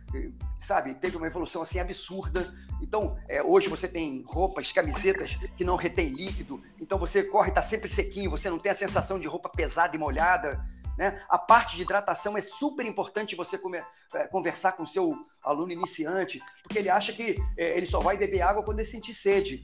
sabe? 0.59 0.95
Teve 0.95 1.17
uma 1.17 1.27
evolução 1.27 1.61
assim 1.61 1.79
absurda. 1.79 2.53
Então, 2.81 3.17
é, 3.27 3.43
hoje 3.43 3.69
você 3.69 3.87
tem 3.87 4.23
roupas, 4.25 4.71
camisetas 4.71 5.35
que 5.55 5.63
não 5.63 5.75
retém 5.75 6.09
líquido, 6.09 6.61
então 6.79 6.97
você 6.97 7.23
corre, 7.23 7.49
está 7.49 7.61
sempre 7.61 7.87
sequinho, 7.87 8.31
você 8.31 8.49
não 8.49 8.59
tem 8.59 8.71
a 8.71 8.75
sensação 8.75 9.19
de 9.19 9.27
roupa 9.27 9.49
pesada 9.49 9.95
e 9.95 9.99
molhada. 9.99 10.65
Né? 10.97 11.23
A 11.29 11.37
parte 11.37 11.75
de 11.75 11.81
hidratação 11.81 12.37
é 12.37 12.41
super 12.41 12.85
importante 12.85 13.35
você 13.35 13.59
é, 14.13 14.27
conversar 14.27 14.73
com 14.73 14.83
o 14.83 14.87
seu 14.87 15.15
aluno 15.43 15.71
iniciante, 15.71 16.41
porque 16.61 16.79
ele 16.79 16.89
acha 16.89 17.11
que 17.11 17.35
é, 17.57 17.77
ele 17.77 17.85
só 17.85 17.99
vai 17.99 18.17
beber 18.17 18.41
água 18.41 18.63
quando 18.63 18.79
ele 18.79 18.87
sentir 18.87 19.13
sede. 19.13 19.63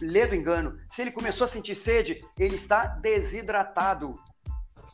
Lê 0.00 0.26
do 0.26 0.34
engano. 0.34 0.78
Se 0.88 1.02
ele 1.02 1.10
começou 1.10 1.44
a 1.44 1.48
sentir 1.48 1.74
sede, 1.74 2.24
ele 2.38 2.56
está 2.56 2.86
desidratado. 2.86 4.18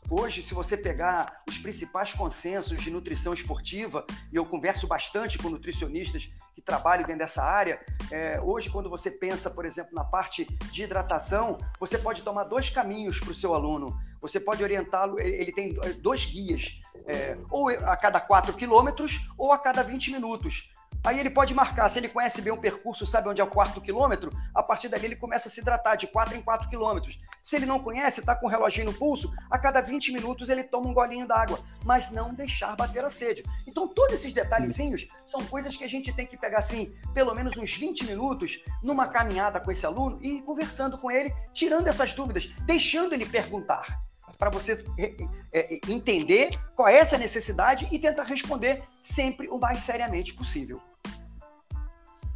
Hoje, 0.09 0.41
se 0.41 0.53
você 0.53 0.77
pegar 0.77 1.43
os 1.49 1.57
principais 1.57 2.13
consensos 2.13 2.81
de 2.81 2.89
nutrição 2.89 3.33
esportiva, 3.33 4.05
e 4.31 4.37
eu 4.37 4.45
converso 4.45 4.87
bastante 4.87 5.37
com 5.37 5.49
nutricionistas 5.49 6.29
que 6.55 6.61
trabalham 6.61 7.05
dentro 7.05 7.19
dessa 7.19 7.43
área, 7.43 7.81
é, 8.09 8.39
hoje, 8.39 8.69
quando 8.69 8.89
você 8.89 9.11
pensa, 9.11 9.49
por 9.49 9.65
exemplo, 9.65 9.93
na 9.93 10.05
parte 10.05 10.45
de 10.71 10.83
hidratação, 10.83 11.57
você 11.77 11.97
pode 11.97 12.23
tomar 12.23 12.45
dois 12.45 12.69
caminhos 12.69 13.19
para 13.19 13.31
o 13.31 13.35
seu 13.35 13.53
aluno. 13.53 13.99
Você 14.21 14.39
pode 14.39 14.63
orientá-lo, 14.63 15.19
ele 15.19 15.51
tem 15.51 15.75
dois 16.01 16.23
guias, 16.23 16.79
é, 17.05 17.37
ou 17.51 17.67
a 17.67 17.97
cada 17.97 18.21
4 18.21 18.53
quilômetros 18.53 19.29
ou 19.37 19.51
a 19.51 19.59
cada 19.59 19.83
20 19.83 20.13
minutos. 20.13 20.71
Aí 21.03 21.19
ele 21.19 21.29
pode 21.29 21.53
marcar, 21.53 21.87
se 21.89 21.99
ele 21.99 22.09
conhece 22.09 22.41
bem 22.41 22.51
o 22.51 22.57
percurso, 22.57 23.05
sabe 23.05 23.29
onde 23.29 23.39
é 23.39 23.43
o 23.43 23.49
quarto 23.49 23.79
quilômetro, 23.79 24.31
a 24.53 24.61
partir 24.61 24.89
dali 24.89 25.05
ele 25.05 25.15
começa 25.15 25.47
a 25.47 25.51
se 25.51 25.61
hidratar 25.61 25.95
de 25.95 26.07
4 26.07 26.35
em 26.35 26.41
4 26.41 26.69
quilômetros. 26.69 27.19
Se 27.41 27.55
ele 27.55 27.65
não 27.65 27.79
conhece, 27.79 28.19
está 28.19 28.35
com 28.35 28.45
o 28.45 28.49
reloginho 28.49 28.87
no 28.87 28.93
pulso, 28.93 29.33
a 29.49 29.57
cada 29.57 29.81
20 29.81 30.11
minutos 30.11 30.49
ele 30.49 30.63
toma 30.63 30.89
um 30.89 30.93
golinho 30.93 31.27
d'água, 31.27 31.59
mas 31.85 32.11
não 32.11 32.33
deixar 32.33 32.75
bater 32.75 33.05
a 33.05 33.09
sede. 33.09 33.43
Então, 33.65 33.87
todos 33.87 34.15
esses 34.15 34.33
detalhezinhos 34.33 35.07
são 35.25 35.45
coisas 35.45 35.75
que 35.75 35.83
a 35.83 35.89
gente 35.89 36.11
tem 36.11 36.25
que 36.25 36.37
pegar, 36.37 36.57
assim, 36.57 36.93
pelo 37.13 37.33
menos 37.33 37.55
uns 37.55 37.73
20 37.75 38.05
minutos 38.05 38.63
numa 38.83 39.07
caminhada 39.07 39.59
com 39.59 39.71
esse 39.71 39.85
aluno 39.85 40.19
e 40.21 40.37
ir 40.37 40.41
conversando 40.41 40.97
com 40.97 41.09
ele, 41.09 41.33
tirando 41.53 41.87
essas 41.87 42.13
dúvidas, 42.13 42.53
deixando 42.65 43.13
ele 43.13 43.25
perguntar 43.25 44.06
para 44.37 44.49
você 44.49 44.85
é, 44.97 45.13
é, 45.51 45.79
entender 45.87 46.49
qual 46.75 46.87
é 46.87 46.97
essa 46.97 47.17
necessidade 47.17 47.87
e 47.91 47.99
tentar 47.99 48.23
responder 48.23 48.83
sempre 49.01 49.47
o 49.49 49.59
mais 49.59 49.81
seriamente 49.81 50.33
possível. 50.33 50.79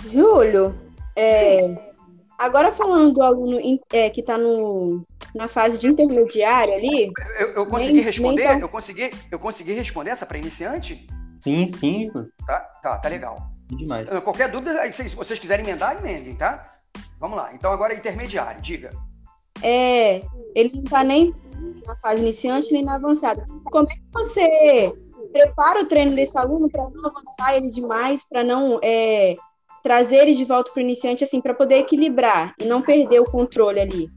Júlio, 0.04 0.76
é, 1.16 1.78
agora 2.38 2.72
falando 2.72 3.14
do 3.14 3.22
aluno 3.22 3.60
é, 3.92 4.10
que 4.10 4.22
está 4.22 4.36
na 5.36 5.48
fase 5.48 5.80
de 5.80 5.88
intermediário 5.88 6.74
ali. 6.74 7.12
Eu, 7.40 7.48
eu 7.54 7.66
consegui 7.68 7.94
nem, 7.94 8.04
responder? 8.04 8.48
Nem 8.48 8.60
tá... 8.60 8.66
eu, 8.66 8.70
consegui, 8.70 9.12
eu 9.30 9.40
consegui 9.40 9.74
responder 9.74 10.10
essa 10.10 10.26
para 10.26 10.38
iniciante? 10.38 11.08
Sim, 11.44 11.70
sim. 11.70 12.12
Tá, 12.46 12.60
tá, 12.82 12.98
tá 12.98 13.10
legal. 13.10 13.52
Demais. 13.68 14.08
Qualquer 14.24 14.50
dúvida, 14.50 14.92
se 14.92 15.16
vocês 15.16 15.40
quiserem 15.40 15.66
emendar, 15.66 15.98
emendem, 15.98 16.36
tá? 16.36 16.76
Vamos 17.20 17.38
lá. 17.38 17.52
Então 17.54 17.72
agora 17.72 17.94
é 17.94 17.98
intermediário, 17.98 18.62
diga. 18.62 18.90
É, 19.62 20.24
ele 20.56 20.72
não 20.74 20.84
está 20.84 21.04
nem 21.04 21.34
na 21.86 21.96
fase 21.96 22.22
iniciante 22.22 22.72
nem 22.74 22.84
na 22.84 22.96
avançada. 22.96 23.46
Como 23.72 23.88
é 23.90 23.94
que 23.94 24.02
você 24.12 24.94
prepara 25.32 25.82
o 25.82 25.86
treino 25.86 26.16
desse 26.16 26.38
aluno 26.38 26.70
para 26.70 26.84
não 26.90 27.06
avançar 27.06 27.56
ele 27.56 27.70
demais, 27.70 28.28
para 28.28 28.44
não 28.44 28.80
é, 28.84 29.36
trazer 29.82 30.18
ele 30.18 30.34
de 30.34 30.46
volta 30.46 30.72
para 30.72 30.80
o 30.80 30.84
iniciante, 30.84 31.24
assim, 31.24 31.42
para 31.42 31.54
poder 31.54 31.76
equilibrar 31.76 32.54
e 32.60 32.66
não 32.66 32.82
perder 32.82 33.20
o 33.20 33.26
controle 33.26 33.80
ali? 33.80 34.10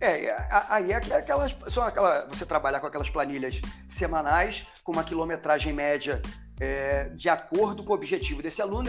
É, 0.00 0.34
aí 0.68 0.90
é 0.90 0.96
aquelas, 0.96 1.56
são 1.68 1.84
aquela, 1.84 2.26
você 2.26 2.44
trabalhar 2.44 2.80
com 2.80 2.88
aquelas 2.88 3.08
planilhas 3.08 3.60
semanais, 3.88 4.66
com 4.82 4.90
uma 4.90 5.04
quilometragem 5.04 5.72
média 5.72 6.20
é, 6.60 7.10
de 7.10 7.28
acordo 7.28 7.82
com 7.82 7.92
o 7.92 7.94
objetivo 7.94 8.42
desse 8.42 8.60
aluno. 8.62 8.88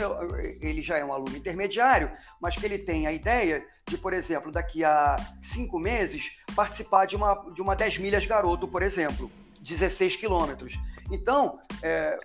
Ele 0.62 0.82
já 0.82 0.97
é 0.97 1.06
um 1.06 1.13
aluno 1.13 1.36
intermediário, 1.36 2.12
mas 2.41 2.56
que 2.56 2.65
ele 2.65 2.78
tem 2.78 3.08
a 3.08 3.12
ideia 3.12 3.65
de, 3.88 3.97
por 3.97 4.13
exemplo, 4.13 4.52
daqui 4.52 4.84
a 4.84 5.17
cinco 5.41 5.80
meses, 5.80 6.38
participar 6.56 7.06
de 7.06 7.15
uma, 7.15 7.36
de 7.54 7.62
uma 7.62 7.76
10 7.76 7.97
milhas 7.99 8.26
garoto, 8.26 8.67
por 8.67 8.82
exemplo, 8.82 9.32
16 9.62 10.15
quilômetros. 10.15 10.76
Então, 11.12 11.60
é, 11.82 12.19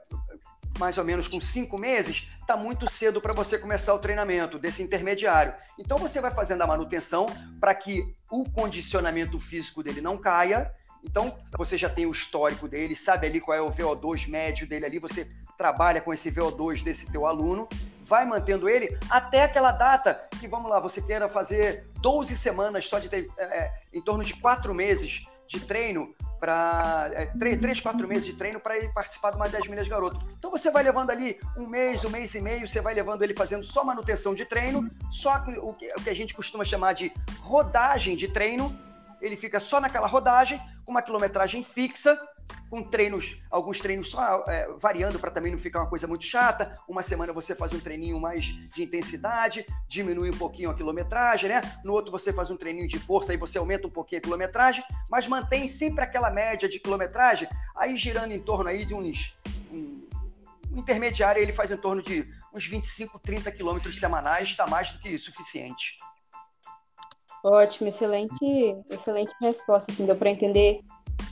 mais 0.79 0.96
ou 0.96 1.05
menos 1.05 1.29
com 1.29 1.40
cinco 1.40 1.77
meses, 1.77 2.31
está 2.40 2.57
muito 2.57 2.88
cedo 2.88 3.20
para 3.20 3.35
você 3.35 3.59
começar 3.59 3.92
o 3.94 3.98
treinamento 3.98 4.59
desse 4.59 4.83
intermediário. 4.83 5.53
Então 5.79 5.98
você 5.98 6.20
vai 6.20 6.31
fazendo 6.31 6.62
a 6.62 6.66
manutenção 6.66 7.27
para 7.61 7.74
que 7.74 8.14
o 8.31 8.44
condicionamento 8.51 9.38
físico 9.38 9.83
dele 9.83 10.01
não 10.01 10.16
caia. 10.16 10.72
Então 11.04 11.37
você 11.56 11.76
já 11.76 11.88
tem 11.88 12.06
o 12.06 12.11
histórico 12.11 12.68
dele, 12.68 12.94
sabe 12.94 13.26
ali 13.26 13.40
qual 13.40 13.56
é 13.56 13.61
o 13.61 13.70
VO2 13.70 14.28
médio 14.28 14.66
dele 14.66 14.84
ali, 14.84 14.98
você 14.98 15.28
trabalha 15.56 16.00
com 16.00 16.12
esse 16.12 16.30
VO2 16.30 16.82
desse 16.82 17.11
teu 17.11 17.26
aluno, 17.26 17.68
vai 18.02 18.24
mantendo 18.24 18.68
ele 18.68 18.96
até 19.11 19.42
aquela 19.42 19.72
data 19.72 20.28
que, 20.38 20.46
vamos 20.46 20.70
lá, 20.70 20.80
você 20.80 21.02
queira 21.02 21.28
fazer 21.28 21.87
12 22.00 22.37
semanas 22.37 22.87
só 22.87 22.98
de 22.98 23.14
é, 23.14 23.42
é, 23.42 23.72
em 23.92 24.00
torno 24.00 24.24
de 24.24 24.34
quatro 24.34 24.72
meses 24.72 25.26
de 25.48 25.61
treino 25.61 26.14
para 26.38 27.11
é, 27.12 27.26
três, 27.58 27.80
quatro 27.80 28.06
meses 28.06 28.24
de 28.24 28.34
treino 28.34 28.61
para 28.61 28.78
ele 28.78 28.88
participar 28.88 29.30
de 29.30 29.37
uma 29.37 29.48
10 29.48 29.66
milhas 29.68 29.88
garoto. 29.88 30.24
Então 30.38 30.50
você 30.50 30.70
vai 30.70 30.84
levando 30.84 31.11
ali 31.11 31.38
um 31.56 31.66
mês, 31.66 32.04
um 32.04 32.11
mês 32.11 32.34
e 32.34 32.40
meio, 32.40 32.68
você 32.68 32.80
vai 32.80 32.94
levando 32.94 33.22
ele 33.22 33.34
fazendo 33.34 33.64
só 33.64 33.82
manutenção 33.82 34.34
de 34.34 34.44
treino, 34.44 34.88
só 35.11 35.42
o 35.62 35.74
que, 35.74 35.88
o 35.88 36.02
que 36.02 36.11
a 36.11 36.14
gente 36.14 36.34
costuma 36.34 36.64
chamar 36.64 36.92
de 36.92 37.12
rodagem 37.40 38.14
de 38.14 38.28
treino. 38.28 38.88
Ele 39.20 39.37
fica 39.37 39.61
só 39.61 39.81
naquela 39.81 40.07
rodagem, 40.07 40.61
com 40.85 40.92
uma 40.92 41.02
quilometragem 41.02 41.62
fixa, 41.62 42.18
com 42.70 42.83
treinos, 42.83 43.40
alguns 43.50 43.78
treinos 43.81 44.11
só 44.11 44.44
é, 44.46 44.68
variando 44.78 45.18
para 45.18 45.31
também 45.31 45.52
não 45.52 45.59
ficar 45.59 45.81
uma 45.81 45.88
coisa 45.88 46.07
muito 46.07 46.24
chata. 46.24 46.78
Uma 46.87 47.02
semana 47.02 47.33
você 47.33 47.54
faz 47.54 47.72
um 47.72 47.81
treininho 47.81 48.20
mais 48.20 48.46
de 48.46 48.83
intensidade, 48.83 49.66
diminui 49.87 50.31
um 50.31 50.37
pouquinho 50.37 50.70
a 50.70 50.74
quilometragem, 50.74 51.48
né? 51.48 51.61
No 51.85 51.92
outro 51.92 52.12
você 52.12 52.33
faz 52.33 52.50
um 52.50 52.57
treininho 52.57 52.88
de 52.88 52.98
força, 52.98 53.33
aí 53.33 53.38
você 53.38 53.59
aumenta 53.59 53.87
um 53.87 53.90
pouquinho 53.90 54.18
a 54.18 54.22
quilometragem, 54.22 54.85
mas 55.11 55.26
mantém 55.26 55.66
sempre 55.66 56.04
aquela 56.04 56.31
média 56.31 56.68
de 56.68 56.78
quilometragem, 56.78 57.48
aí 57.76 57.96
girando 57.96 58.33
em 58.33 58.40
torno 58.40 58.68
aí 58.68 58.85
de 58.85 58.94
uns. 58.94 59.37
Um, 59.70 60.07
um 60.70 60.78
intermediário 60.78 61.42
ele 61.42 61.52
faz 61.52 61.70
em 61.70 61.76
torno 61.76 62.02
de 62.02 62.28
uns 62.52 62.66
25, 62.66 63.18
30 63.18 63.50
quilômetros 63.52 63.98
semanais, 63.98 64.48
está 64.48 64.66
mais 64.66 64.92
do 64.92 64.98
que 64.98 65.18
suficiente. 65.18 65.96
Ótimo, 67.44 67.88
excelente, 67.88 68.37
excelente 68.90 69.33
resposta, 69.40 69.92
assim, 69.92 70.07
deu 70.07 70.16
para 70.16 70.31
entender 70.31 70.81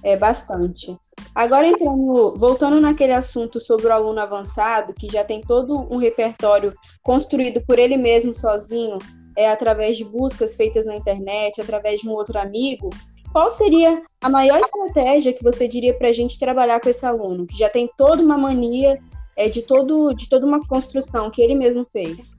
é, 0.03 0.17
bastante. 0.17 0.97
Agora 1.35 1.67
entrando, 1.67 2.35
voltando 2.37 2.81
naquele 2.81 3.13
assunto 3.13 3.61
sobre 3.61 3.87
o 3.87 3.93
aluno 3.93 4.21
avançado, 4.21 4.95
que 4.95 5.07
já 5.07 5.25
tem 5.25 5.41
todo 5.41 5.75
um 5.93 5.99
repertório 5.99 6.73
construído 7.03 7.61
por 7.67 7.79
ele 7.79 7.97
mesmo 7.97 8.35
sozinho, 8.35 8.99
é 9.37 9.51
através 9.51 9.97
de 9.97 10.05
buscas 10.05 10.55
feitas 10.55 10.87
na 10.87 10.97
internet, 10.97 11.61
através 11.61 12.01
de 12.01 12.09
um 12.09 12.13
outro 12.13 12.39
amigo, 12.39 12.89
qual 13.33 13.51
seria 13.51 14.03
a 14.23 14.31
maior 14.31 14.59
estratégia 14.59 15.33
que 15.33 15.45
você 15.45 15.69
diria 15.69 15.93
para 15.93 16.09
a 16.09 16.13
gente 16.13 16.39
trabalhar 16.39 16.81
com 16.81 16.89
esse 16.89 17.05
aluno, 17.05 17.47
que 17.47 17.59
já 17.59 17.69
tem 17.69 17.91
toda 17.99 18.23
uma 18.23 18.39
mania 18.39 18.99
é, 19.37 19.49
de, 19.49 19.61
todo, 19.63 20.15
de 20.15 20.29
toda 20.29 20.47
uma 20.47 20.67
construção 20.67 21.31
que 21.31 21.43
ele 21.43 21.55
mesmo 21.55 21.87
fez? 21.93 22.35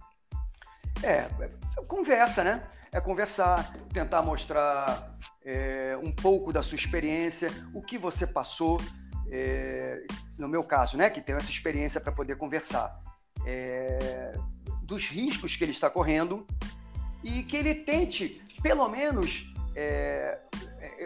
É, 1.04 1.28
conversa, 1.88 2.44
né? 2.44 2.64
É 2.91 3.00
conversar, 3.02 3.71
tentar 3.93 4.21
mostrar 4.21 5.17
é, 5.43 5.97
um 6.02 6.12
pouco 6.12 6.52
da 6.52 6.62
sua 6.62 6.76
experiência, 6.76 7.50
o 7.73 7.82
que 7.82 7.97
você 7.97 8.26
passou, 8.28 8.82
é, 9.32 10.06
no 10.38 10.47
meu 10.47 10.63
caso, 10.63 10.97
né, 10.97 11.10
que 11.10 11.21
tenho 11.21 11.38
essa 11.38 11.50
experiência 11.50 12.00
para 12.02 12.12
poder 12.12 12.36
conversar, 12.36 13.02
é, 13.45 14.34
dos 14.84 15.08
riscos 15.08 15.56
que 15.56 15.63
ele 15.63 15.71
está 15.71 15.89
correndo 15.89 16.45
e 17.23 17.43
que 17.43 17.58
ele 17.58 17.76
tente, 17.76 18.41
pelo 18.62 18.88
menos, 18.88 19.54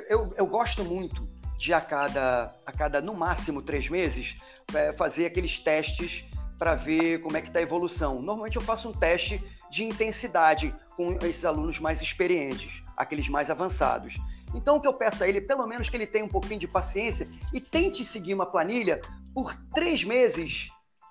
eu, 0.08 0.34
eu 0.38 0.46
gosto 0.46 0.84
muito 0.84 1.28
de 1.58 1.74
a 1.74 1.82
cada, 1.82 2.56
a 2.66 2.72
cada, 2.72 3.02
no 3.02 3.14
máximo, 3.14 3.62
três 3.62 3.90
meses, 3.90 4.38
fazer 4.98 5.26
aqueles 5.26 5.58
testes 5.60 6.26
para 6.58 6.76
ver 6.76 7.22
como 7.22 7.36
é 7.36 7.42
que 7.42 7.48
está 7.48 7.60
a 7.60 7.64
evolução. 7.64 8.22
Normalmente 8.22 8.56
eu 8.56 8.62
faço 8.62 8.88
um 8.90 8.94
teste 8.94 9.44
de 9.72 9.86
intensidade 9.86 10.76
com 10.98 11.18
esses 11.26 11.46
alunos 11.46 11.80
mais 11.80 12.02
experientes, 12.02 12.84
aqueles 12.96 13.30
mais 13.30 13.50
avançados. 13.50 14.20
Então, 14.54 14.76
o 14.76 14.82
que 14.82 14.88
eu 14.88 14.94
peço 14.94 15.24
a 15.24 15.28
ele, 15.28 15.40
pelo 15.40 15.66
menos 15.66 15.90
que 15.90 15.96
ele 15.96 16.06
tenha 16.06 16.26
um 16.26 16.30
pouquinho 16.30 16.60
de 16.60 16.68
paciência 16.68 17.30
e 17.54 17.62
tente 17.62 18.04
seguir 18.04 18.34
uma 18.34 18.46
planilha 18.46 19.02
por 19.34 19.56
três 19.74 20.04
meses 20.04 20.70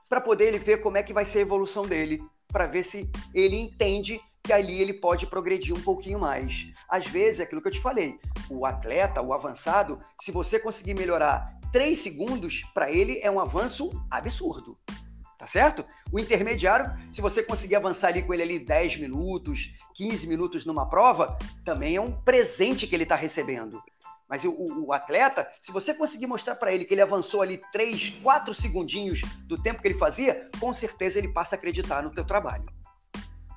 para 0.09 0.21
poder 0.21 0.49
ele 0.49 0.59
ver 0.59 0.83
como 0.83 0.99
é 0.99 1.03
que 1.03 1.13
vai 1.13 1.25
ser 1.25 1.39
a 1.39 1.43
evolução 1.43 1.87
dele, 1.87 2.23
para 2.49 2.67
ver 2.67 2.83
se 2.83 3.11
ele 3.33 3.57
entende 3.57 4.21
que 4.43 4.53
ali 4.53 4.79
ele 4.81 4.95
pode 4.95 5.27
progredir 5.27 5.75
um 5.75 5.81
pouquinho 5.81 6.19
mais. 6.19 6.71
Às 6.89 7.07
vezes, 7.07 7.41
é 7.41 7.45
aquilo 7.45 7.63
que 7.63 7.69
eu 7.69 7.73
te 7.73 7.81
falei, 7.81 8.19
o 8.51 8.67
atleta, 8.67 9.23
o 9.23 9.33
avançado, 9.33 10.01
se 10.21 10.31
você 10.31 10.59
conseguir 10.59 10.95
melhorar 10.95 11.59
três 11.73 12.01
segundos, 12.01 12.63
para 12.75 12.91
ele 12.91 13.21
é 13.23 13.31
um 13.31 13.41
avanço 13.41 13.91
absurdo 14.11 14.77
tá 15.41 15.47
certo? 15.47 15.87
O 16.13 16.21
intermediário, 16.21 16.95
se 17.11 17.23
você 17.23 17.43
conseguir 17.43 17.75
avançar 17.75 18.09
ali 18.09 18.23
com 18.23 18.35
ele 18.35 18.43
ali 18.43 18.59
10 18.59 18.99
minutos, 18.99 19.75
15 19.95 20.27
minutos 20.27 20.67
numa 20.67 20.87
prova, 20.87 21.39
também 21.65 21.97
é 21.97 22.01
um 22.01 22.13
presente 22.13 22.87
que 22.87 22.95
ele 22.95 23.05
está 23.05 23.17
recebendo. 23.17 23.83
Mas 24.29 24.45
o, 24.45 24.55
o, 24.85 24.93
atleta, 24.93 25.51
se 25.59 25.73
você 25.73 25.95
conseguir 25.95 26.27
mostrar 26.27 26.57
para 26.57 26.75
ele 26.75 26.85
que 26.85 26.93
ele 26.93 27.01
avançou 27.01 27.41
ali 27.41 27.59
3, 27.73 28.19
4 28.23 28.53
segundinhos 28.53 29.23
do 29.47 29.57
tempo 29.57 29.81
que 29.81 29.89
ele 29.89 29.99
fazia, 29.99 30.51
com 30.61 30.75
certeza 30.75 31.19
ele 31.19 31.33
passa 31.33 31.57
a 31.57 31.59
acreditar 31.59 32.03
no 32.03 32.11
teu 32.11 32.25
trabalho. 32.25 32.67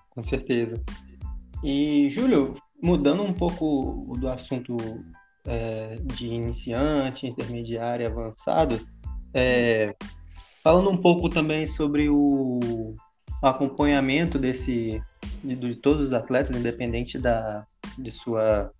Com 0.10 0.24
certeza. 0.24 0.82
E, 1.62 2.10
Júlio, 2.10 2.56
mudando 2.82 3.24
um 3.24 3.34
pouco 3.34 4.16
do 4.18 4.30
assunto 4.30 4.78
é, 5.46 5.98
de 6.02 6.28
iniciante, 6.28 7.28
intermediário 7.28 8.06
e 8.06 8.08
avançado, 8.08 8.80
é, 9.34 9.94
Falando 10.64 10.90
um 10.90 10.98
pouco 10.98 11.28
também 11.28 11.68
sobre 11.68 12.10
o 12.10 12.96
acompanhamento 13.42 14.40
desse 14.40 15.04
de, 15.44 15.56
de 15.56 15.76
todos 15.76 16.08
os 16.08 16.14
atletas, 16.14 16.56
independente 16.56 17.20
da 17.20 17.66
de 17.98 18.10
sua 18.10 18.72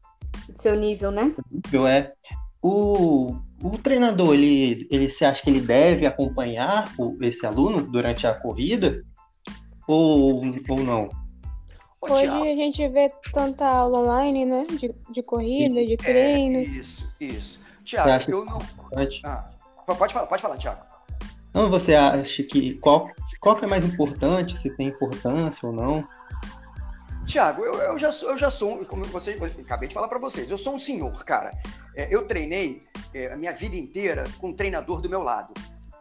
seu 0.56 0.76
nível, 0.76 1.12
né? 1.12 1.36
Nível 1.52 1.86
é 1.86 2.14
o, 2.62 3.36
o 3.62 3.78
treinador 3.78 4.34
ele 4.34 4.88
ele 4.90 5.10
se 5.10 5.26
acha 5.26 5.44
que 5.44 5.50
ele 5.50 5.60
deve 5.60 6.06
acompanhar 6.06 6.90
o, 6.98 7.18
esse 7.22 7.46
aluno 7.46 7.82
durante 7.82 8.26
a 8.26 8.34
corrida 8.34 9.04
ou 9.86 10.42
ou 10.70 10.80
não? 10.80 11.10
Hoje 12.02 12.26
a 12.26 12.56
gente 12.56 12.88
vê 12.88 13.12
tanta 13.34 13.68
aula 13.68 14.00
online, 14.00 14.46
né? 14.46 14.66
De, 14.70 14.94
de 15.12 15.24
corrida, 15.24 15.86
de 15.86 15.98
treino. 15.98 16.60
É, 16.60 16.64
isso, 16.64 17.14
isso. 17.20 17.60
Tiago, 17.84 18.32
eu 18.32 18.46
não. 18.46 18.60
Ah, 19.26 19.50
pode 19.86 20.14
falar, 20.14 20.28
pode 20.28 20.42
falar, 20.42 20.58
Tiago. 20.58 20.93
Não, 21.54 21.70
você 21.70 21.94
acha 21.94 22.44
que 22.44 22.76
qual, 22.76 23.12
qual 23.40 23.56
que 23.56 23.64
é 23.64 23.68
mais 23.68 23.86
importante, 23.86 24.58
se 24.58 24.70
tem 24.76 24.88
importância 24.88 25.68
ou 25.68 25.74
não? 25.74 26.08
Tiago, 27.26 27.64
eu, 27.64 27.74
eu, 27.76 27.98
já 27.98 28.12
sou, 28.12 28.32
eu 28.32 28.38
já 28.38 28.50
sou, 28.50 28.84
como 28.86 29.06
você, 29.06 29.38
eu 29.40 29.64
acabei 29.64 29.88
de 29.88 29.94
falar 29.94 30.08
para 30.08 30.20
vocês, 30.20 30.50
eu 30.50 30.58
sou 30.58 30.76
um 30.76 30.80
senhor, 30.80 31.24
cara. 31.24 31.52
É, 31.96 32.14
eu 32.14 32.28
treinei 32.28 32.84
é, 33.14 33.32
a 33.32 33.38
minha 33.38 33.54
vida 33.54 33.76
inteira 33.76 34.26
com 34.40 34.50
um 34.50 34.56
treinador 34.56 35.00
do 35.00 35.10
meu 35.10 35.22
lado. 35.22 35.54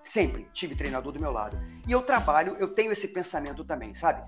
Sempre 0.02 0.48
tive 0.52 0.74
treinador 0.74 1.12
do 1.12 1.20
meu 1.20 1.30
lado. 1.30 1.60
E 1.86 1.92
eu 1.92 2.02
trabalho, 2.02 2.56
eu 2.58 2.68
tenho 2.68 2.90
esse 2.90 3.08
pensamento 3.08 3.64
também, 3.64 3.94
sabe? 3.94 4.22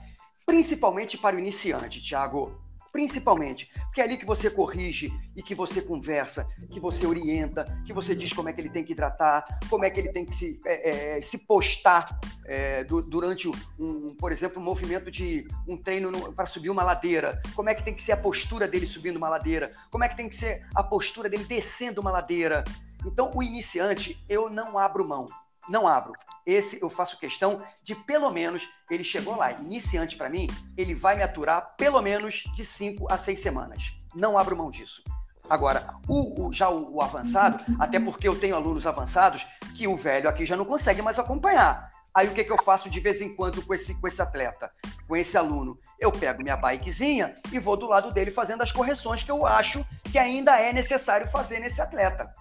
Principalmente 0.47 1.19
para 1.19 1.37
o 1.37 1.39
iniciante, 1.39 2.03
Tiago 2.03 2.64
principalmente, 2.95 3.69
porque 3.87 4.01
é 4.01 4.05
ali 4.05 4.17
que 4.17 4.25
você 4.25 4.49
corrige 4.49 5.13
e 5.35 5.43
que 5.43 5.53
você 5.53 5.83
conversa, 5.83 6.49
que 6.71 6.79
você 6.79 7.05
orienta, 7.05 7.65
que 7.85 7.93
você 7.93 8.15
diz 8.15 8.33
como 8.33 8.49
é 8.49 8.53
que 8.53 8.61
ele 8.61 8.71
tem 8.71 8.85
que 8.85 8.93
hidratar, 8.93 9.59
como 9.69 9.85
é 9.85 9.91
que 9.91 9.99
ele 9.99 10.13
tem 10.13 10.25
que 10.25 10.33
se, 10.33 10.61
é, 10.65 11.17
é, 11.17 11.21
se 11.21 11.39
postar 11.39 12.21
é, 12.45 12.85
do, 12.85 13.03
durante, 13.03 13.49
um, 13.81 14.15
por 14.17 14.31
exemplo, 14.31 14.63
um 14.63 14.65
movimento 14.65 15.11
de 15.11 15.45
um 15.67 15.77
treino 15.77 16.33
para 16.35 16.47
subir 16.47 16.71
uma 16.71 16.85
ladeira, 16.85 17.43
como 17.57 17.69
é 17.69 17.75
que 17.75 17.83
tem 17.83 17.95
que 17.95 18.03
ser 18.03 18.13
a 18.13 18.17
postura 18.17 18.69
dele 18.69 18.87
subindo 18.87 19.17
uma 19.17 19.29
ladeira, 19.29 19.73
como 19.91 20.05
é 20.05 20.09
que 20.09 20.17
tem 20.17 20.29
que 20.29 20.37
ser 20.37 20.65
a 20.73 20.85
postura 20.85 21.29
dele 21.29 21.43
descendo 21.43 22.01
uma 22.01 22.13
ladeira. 22.13 22.63
Então, 23.05 23.33
o 23.35 23.43
iniciante, 23.43 24.25
eu 24.29 24.49
não 24.49 24.79
abro 24.79 25.05
mão 25.05 25.27
não 25.69 25.87
abro. 25.89 26.13
Esse 26.47 26.83
eu 26.83 26.91
faço 26.91 27.19
questão 27.19 27.63
de 27.83 27.95
pelo 27.95 28.31
menos 28.31 28.69
ele 28.91 29.05
chegou 29.05 29.37
lá, 29.37 29.53
iniciante 29.53 30.17
para 30.17 30.29
mim, 30.29 30.49
ele 30.77 30.95
vai 30.95 31.17
me 31.17 31.23
aturar 31.23 31.75
pelo 31.77 32.01
menos 32.03 32.45
de 32.55 32.65
5 32.65 33.11
a 33.11 33.17
6 33.17 33.41
semanas. 33.41 33.97
Não 34.15 34.39
abro 34.39 34.57
mão 34.57 34.71
disso. 34.71 35.03
Agora, 35.49 35.95
o, 36.09 36.47
o 36.47 36.53
já 36.53 36.71
o, 36.71 36.97
o, 36.97 37.03
avançado, 37.03 37.63
até 37.79 38.01
porque 38.01 38.27
eu 38.27 38.39
tenho 38.39 38.57
alunos 38.57 38.87
avançados 38.87 39.47
que 39.77 39.87
o 39.87 39.97
velho 39.97 40.29
aqui 40.29 40.47
já 40.47 40.57
não 40.57 40.65
consegue 40.65 41.03
mais 41.03 41.19
acompanhar. 41.19 41.91
Aí 42.15 42.29
o 42.29 42.33
que, 42.33 42.45
que 42.45 42.53
eu 42.53 42.63
faço 42.63 42.89
de 42.89 43.01
vez 43.01 43.21
em 43.21 43.35
quando 43.35 43.61
com 43.61 43.75
esse, 43.75 44.01
com 44.01 44.07
esse 44.07 44.23
atleta, 44.23 44.71
com 45.07 45.17
esse 45.17 45.37
aluno? 45.37 45.79
Eu 45.99 46.13
pego 46.13 46.43
minha 46.43 46.57
bikezinha 46.57 47.37
e 47.53 47.59
vou 47.59 47.77
do 47.77 47.87
lado 47.87 48.13
dele 48.13 48.31
fazendo 48.31 48.63
as 48.63 48.71
correções 48.71 49.23
que 49.23 49.31
eu 49.31 49.45
acho 49.45 49.85
que 50.11 50.19
ainda 50.19 50.59
é 50.61 50.73
necessário 50.73 51.27
fazer 51.27 51.59
nesse 51.59 51.81
atleta. 51.81 52.33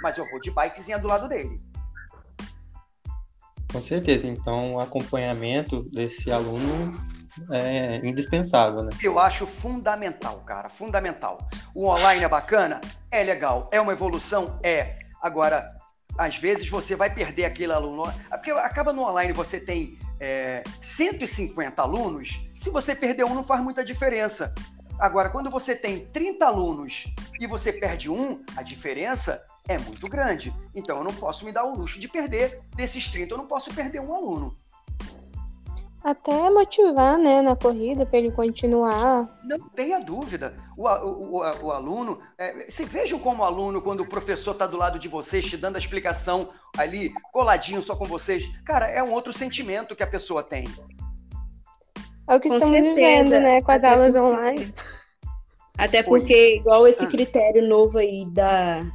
Mas 0.00 0.16
eu 0.16 0.28
vou 0.30 0.40
de 0.40 0.50
bikezinha 0.50 0.98
do 0.98 1.08
lado 1.08 1.28
dele. 1.28 1.58
Com 3.76 3.82
certeza. 3.82 4.26
Então, 4.26 4.76
o 4.76 4.80
acompanhamento 4.80 5.82
desse 5.90 6.32
aluno 6.32 6.94
é 7.52 7.96
indispensável, 7.96 8.82
né? 8.82 8.88
Eu 9.02 9.18
acho 9.18 9.46
fundamental, 9.46 10.38
cara, 10.46 10.70
fundamental. 10.70 11.46
O 11.74 11.86
online 11.86 12.24
é 12.24 12.28
bacana? 12.28 12.80
É 13.10 13.22
legal. 13.22 13.68
É 13.70 13.78
uma 13.78 13.92
evolução? 13.92 14.58
É. 14.62 14.98
Agora, 15.20 15.76
às 16.16 16.38
vezes 16.38 16.66
você 16.70 16.96
vai 16.96 17.12
perder 17.12 17.44
aquele 17.44 17.70
aluno. 17.70 18.04
Porque 18.30 18.50
acaba 18.50 18.94
no 18.94 19.02
online 19.02 19.34
você 19.34 19.60
tem 19.60 19.98
é, 20.18 20.64
150 20.80 21.82
alunos, 21.82 22.48
se 22.56 22.70
você 22.70 22.94
perder 22.94 23.24
um, 23.24 23.34
não 23.34 23.44
faz 23.44 23.62
muita 23.62 23.84
diferença. 23.84 24.54
Agora, 24.98 25.28
quando 25.28 25.50
você 25.50 25.76
tem 25.76 26.06
30 26.06 26.46
alunos 26.46 27.04
e 27.38 27.46
você 27.46 27.70
perde 27.74 28.08
um, 28.08 28.42
a 28.56 28.62
diferença 28.62 29.44
é 29.68 29.78
muito 29.78 30.08
grande. 30.08 30.54
Então, 30.74 30.98
eu 30.98 31.04
não 31.04 31.14
posso 31.14 31.44
me 31.44 31.52
dar 31.52 31.64
o 31.64 31.76
luxo 31.76 32.00
de 32.00 32.08
perder 32.08 32.60
desses 32.74 33.08
30, 33.08 33.34
eu 33.34 33.38
não 33.38 33.46
posso 33.46 33.72
perder 33.74 34.00
um 34.00 34.14
aluno 34.14 34.56
até 36.06 36.48
motivar, 36.50 37.18
né, 37.18 37.42
na 37.42 37.56
corrida 37.56 38.06
para 38.06 38.20
ele 38.20 38.30
continuar. 38.30 39.28
Não 39.42 39.58
tenha 39.70 39.98
dúvida. 39.98 40.54
O, 40.76 40.86
o, 40.86 41.38
o, 41.38 41.66
o 41.66 41.72
aluno, 41.72 42.20
é, 42.38 42.66
se 42.70 42.84
vejam 42.84 43.18
como 43.18 43.42
aluno 43.42 43.82
quando 43.82 44.02
o 44.02 44.08
professor 44.08 44.52
está 44.52 44.68
do 44.68 44.76
lado 44.76 45.00
de 45.00 45.08
vocês, 45.08 45.44
te 45.44 45.56
dando 45.56 45.74
a 45.74 45.80
explicação 45.80 46.50
ali, 46.78 47.12
coladinho 47.32 47.82
só 47.82 47.96
com 47.96 48.04
vocês. 48.04 48.48
Cara, 48.64 48.86
é 48.86 49.02
um 49.02 49.12
outro 49.12 49.32
sentimento 49.32 49.96
que 49.96 50.02
a 50.04 50.06
pessoa 50.06 50.44
tem. 50.44 50.68
É 52.28 52.36
o 52.36 52.40
que 52.40 52.48
com 52.50 52.56
estamos 52.56 52.76
certeza. 52.76 52.94
vivendo, 52.94 53.40
né, 53.40 53.60
com 53.60 53.72
as 53.72 53.82
Até 53.82 53.92
aulas 53.92 54.14
porque... 54.14 54.28
online. 54.28 54.74
Até 55.76 56.02
porque, 56.04 56.56
igual 56.56 56.86
esse 56.86 57.04
ah. 57.04 57.08
critério 57.08 57.68
novo 57.68 57.98
aí 57.98 58.24
da, 58.26 58.86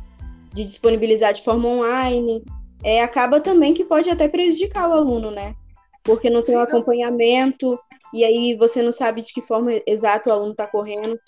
de 0.54 0.64
disponibilizar 0.64 1.34
de 1.34 1.44
forma 1.44 1.68
online, 1.68 2.44
é, 2.84 3.02
acaba 3.02 3.40
também 3.40 3.74
que 3.74 3.86
pode 3.86 4.10
até 4.10 4.28
prejudicar 4.28 4.90
o 4.90 4.94
aluno, 4.94 5.32
né? 5.32 5.56
porque 6.04 6.30
não 6.30 6.42
tem 6.42 6.56
o 6.56 6.60
um 6.60 6.64
acompanhamento, 6.64 7.80
e 8.14 8.24
aí 8.24 8.56
você 8.56 8.82
não 8.82 8.92
sabe 8.92 9.22
de 9.22 9.34
que 9.34 9.42
forma 9.42 9.72
exata 9.86 10.30
o 10.30 10.34
aluno 10.34 10.52
está 10.52 10.68
correndo. 10.68 11.20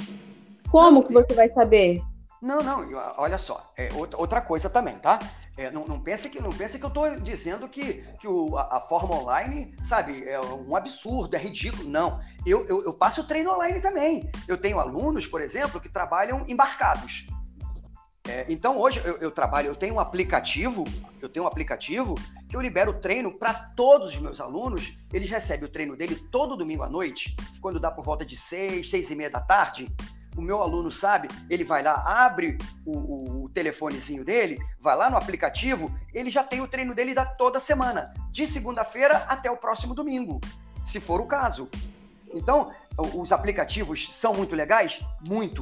Como 0.69 1.03
que 1.03 1.13
você 1.13 1.33
vai 1.33 1.49
saber? 1.51 2.01
Não, 2.41 2.61
não, 2.61 2.89
olha 3.17 3.37
só, 3.37 3.71
é 3.77 3.89
outra 4.17 4.41
coisa 4.41 4.69
também, 4.69 4.95
tá? 4.95 5.19
É, 5.55 5.69
não, 5.69 5.87
não 5.87 5.99
pense 5.99 6.31
que 6.31 6.41
não 6.41 6.51
pense 6.51 6.79
que 6.79 6.83
eu 6.83 6.89
estou 6.89 7.07
dizendo 7.19 7.69
que, 7.69 8.03
que 8.19 8.27
o, 8.27 8.57
a, 8.57 8.77
a, 8.77 8.81
forma 8.81 9.15
online, 9.15 9.75
sabe, 9.83 10.27
é 10.27 10.41
um 10.41 10.75
absurdo, 10.75 11.35
é 11.35 11.39
ridículo. 11.39 11.87
Não, 11.87 12.19
eu, 12.43 12.65
eu, 12.65 12.83
eu 12.83 12.93
passo 12.93 13.27
treino 13.27 13.51
online 13.51 13.79
também. 13.79 14.31
Eu 14.47 14.57
tenho 14.57 14.79
alunos, 14.79 15.27
por 15.27 15.39
exemplo, 15.41 15.79
que 15.79 15.87
trabalham 15.87 16.43
embarcados. 16.47 17.27
É, 18.25 18.45
então 18.47 18.79
hoje 18.79 19.01
eu, 19.03 19.17
eu, 19.17 19.31
trabalho, 19.31 19.67
eu 19.67 19.75
tenho 19.75 19.95
um 19.95 19.99
aplicativo, 19.99 20.85
eu 21.21 21.27
tenho 21.27 21.43
um 21.43 21.47
aplicativo 21.47 22.15
que 22.47 22.55
eu 22.55 22.61
libero 22.61 22.93
treino 22.93 23.37
para 23.37 23.53
todos 23.53 24.09
os 24.09 24.17
meus 24.17 24.39
alunos. 24.39 24.97
Eles 25.11 25.29
recebem 25.29 25.65
o 25.65 25.71
treino 25.71 25.97
dele 25.97 26.15
todo 26.31 26.55
domingo 26.55 26.83
à 26.83 26.89
noite, 26.89 27.35
quando 27.59 27.81
dá 27.81 27.91
por 27.91 28.05
volta 28.05 28.25
de 28.25 28.37
seis, 28.37 28.89
seis 28.89 29.11
e 29.11 29.15
meia 29.15 29.29
da 29.29 29.41
tarde. 29.41 29.93
O 30.37 30.41
meu 30.41 30.61
aluno 30.61 30.89
sabe, 30.89 31.27
ele 31.49 31.65
vai 31.65 31.83
lá, 31.83 32.01
abre 32.25 32.57
o, 32.85 32.97
o, 32.97 33.43
o 33.43 33.49
telefonezinho 33.49 34.23
dele, 34.23 34.57
vai 34.79 34.95
lá 34.95 35.09
no 35.09 35.17
aplicativo, 35.17 35.93
ele 36.13 36.29
já 36.29 36.43
tem 36.43 36.61
o 36.61 36.67
treino 36.67 36.95
dele 36.95 37.13
da 37.13 37.25
toda 37.25 37.59
semana, 37.59 38.13
de 38.31 38.47
segunda-feira 38.47 39.25
até 39.27 39.51
o 39.51 39.57
próximo 39.57 39.93
domingo, 39.93 40.39
se 40.87 40.99
for 40.99 41.19
o 41.19 41.27
caso. 41.27 41.69
Então, 42.33 42.71
os 42.97 43.31
aplicativos 43.31 44.09
são 44.11 44.33
muito 44.33 44.55
legais? 44.55 45.01
Muito. 45.21 45.61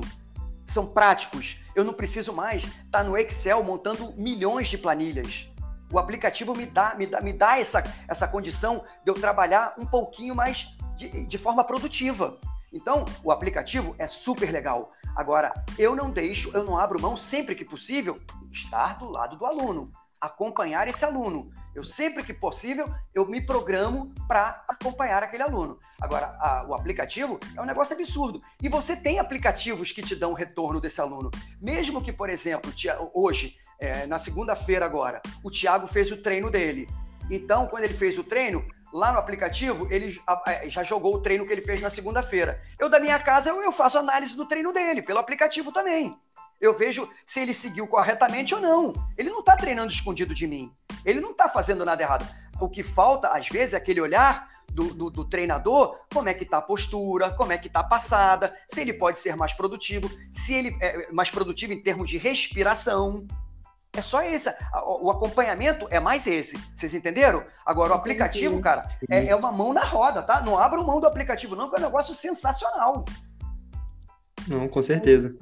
São 0.66 0.86
práticos. 0.86 1.61
Eu 1.76 1.84
não 1.84 1.94
preciso 1.94 2.34
mais 2.34 2.64
estar 2.64 2.90
tá 2.92 3.04
no 3.04 3.18
Excel 3.18 3.64
montando 3.64 4.14
milhões 4.18 4.68
de 4.68 4.78
planilhas. 4.78 5.52
O 5.92 6.00
aplicativo 6.00 6.56
me 6.56 6.66
dá, 6.66 6.96
me 6.96 7.06
dá, 7.06 7.22
me 7.22 7.34
dá 7.34 7.60
essa, 7.60 7.84
essa 8.08 8.28
condição 8.28 8.84
de 9.04 9.12
eu 9.12 9.14
trabalhar 9.14 9.76
um 9.78 9.86
pouquinho 9.86 10.34
mais 10.34 10.76
de, 10.96 11.26
de 11.26 11.38
forma 11.38 11.64
produtiva. 11.64 12.40
Então, 12.72 13.04
o 13.24 13.32
aplicativo 13.32 13.94
é 13.98 14.08
super 14.08 14.50
legal. 14.52 14.92
Agora, 15.16 15.52
eu 15.78 15.94
não 15.94 16.10
deixo, 16.10 16.50
eu 16.54 16.64
não 16.64 16.78
abro 16.78 17.02
mão 17.02 17.18
sempre 17.18 17.54
que 17.54 17.66
possível 17.66 18.22
estar 18.50 18.98
do 18.98 19.10
lado 19.10 19.36
do 19.36 19.46
aluno, 19.46 19.92
acompanhar 20.22 20.88
esse 20.88 21.04
aluno. 21.04 21.52
Eu 21.74 21.84
sempre 21.84 22.24
que 22.24 22.34
possível, 22.34 22.86
eu 23.14 23.26
me 23.26 23.42
programo 23.42 24.14
para 24.28 24.64
acompanhar 24.68 25.24
aquele 25.24 25.42
aluno. 25.44 25.80
Agora, 26.00 26.38
a, 26.40 26.66
o 26.68 26.76
aplicativo 26.76 27.40
é 27.56 27.62
um 27.62 27.66
negócio 27.66 27.96
absurdo. 27.96 28.42
E 28.62 28.70
você 28.70 28.96
tem 28.96 29.20
aplicativos 29.20 29.92
que 29.92 30.04
te 30.04 30.16
dão 30.16 30.34
retorno 30.34 30.80
desse 30.80 31.02
aluno. 31.02 31.32
Mesmo 31.60 32.02
que, 32.02 32.14
por 32.14 32.30
exemplo, 32.30 32.72
hoje 33.14 33.58
é, 33.80 34.06
na 34.06 34.20
segunda-feira 34.20 34.86
agora, 34.86 35.22
o 35.44 35.50
Thiago 35.50 35.88
fez 35.88 36.12
o 36.12 36.22
treino 36.22 36.52
dele. 36.52 36.88
Então, 37.30 37.68
quando 37.68 37.86
ele 37.86 37.94
fez 37.94 38.18
o 38.20 38.24
treino, 38.24 38.64
lá 38.94 39.12
no 39.12 39.20
aplicativo, 39.20 39.88
ele 39.92 40.20
já 40.68 40.84
jogou 40.84 41.16
o 41.16 41.22
treino 41.22 41.46
que 41.46 41.52
ele 41.52 41.62
fez 41.62 41.82
na 41.82 41.90
segunda-feira. 41.90 42.62
Eu, 42.78 42.90
da 42.90 43.00
minha 43.00 43.18
casa, 43.18 43.50
eu 43.50 43.72
faço 43.72 43.98
análise 43.98 44.36
do 44.36 44.46
treino 44.46 44.72
dele, 44.72 45.02
pelo 45.02 45.20
aplicativo 45.20 45.72
também. 45.72 46.16
Eu 46.62 46.74
vejo 46.76 47.10
se 47.26 47.40
ele 47.40 47.54
seguiu 47.54 47.88
corretamente 47.88 48.54
ou 48.54 48.62
não. 48.62 48.94
Ele 49.18 49.32
não 49.32 49.40
está 49.40 49.56
treinando 49.56 49.92
escondido 49.92 50.34
de 50.36 50.46
mim. 50.46 50.72
Ele 51.04 51.20
não 51.20 51.32
está 51.32 51.50
fazendo 51.50 51.84
nada 51.84 52.04
errado. 52.04 52.28
O 52.60 52.70
que 52.70 52.84
falta, 52.84 53.30
às 53.30 53.50
vezes, 53.50 53.74
é 53.74 53.78
aquele 53.78 54.00
olhar 54.00 54.48
do, 54.72 54.94
do, 54.94 55.10
do, 55.10 55.26
treinador, 55.26 55.98
como 56.14 56.30
é 56.30 56.34
que 56.34 56.44
está 56.44 56.60
a 56.60 56.62
postura, 56.62 57.32
como 57.32 57.52
é 57.52 57.58
que 57.58 57.68
está 57.68 57.80
a 57.80 57.84
passada, 57.84 58.56
se 58.70 58.80
ele 58.80 58.94
pode 58.94 59.20
ser 59.20 59.36
mais 59.36 59.54
produtivo, 59.54 60.10
se 60.32 60.54
ele 60.54 60.78
é 60.80 61.12
mais 61.12 61.30
produtivo 61.30 61.74
em 61.74 61.82
termos 61.82 62.10
de 62.10 62.18
respiração. 62.18 63.28
É 63.92 64.02
só 64.02 64.22
esse. 64.22 64.50
O 65.00 65.12
acompanhamento 65.12 65.86
é 65.90 66.00
mais 66.00 66.26
esse. 66.26 66.58
Vocês 66.74 66.94
entenderam? 66.94 67.44
Agora, 67.66 67.92
o 67.92 67.96
aplicativo, 67.96 68.62
cara, 68.62 68.88
é, 69.10 69.26
é, 69.26 69.36
uma 69.36 69.52
mão 69.52 69.74
na 69.74 69.84
roda, 69.84 70.22
tá? 70.22 70.42
Não 70.42 70.58
abra 70.58 70.82
mão 70.82 71.02
do 71.02 71.08
aplicativo, 71.08 71.58
não, 71.58 71.70
que 71.70 71.76
é 71.76 71.80
um 71.80 71.84
negócio 71.84 72.14
sensacional. 72.14 73.04
Não, 74.48 74.70
com 74.70 74.82
certeza. 74.82 75.36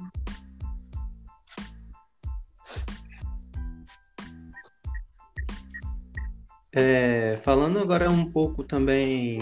É, 6.72 7.38
falando 7.42 7.78
agora 7.78 8.10
um 8.10 8.30
pouco 8.30 8.62
também, 8.62 9.38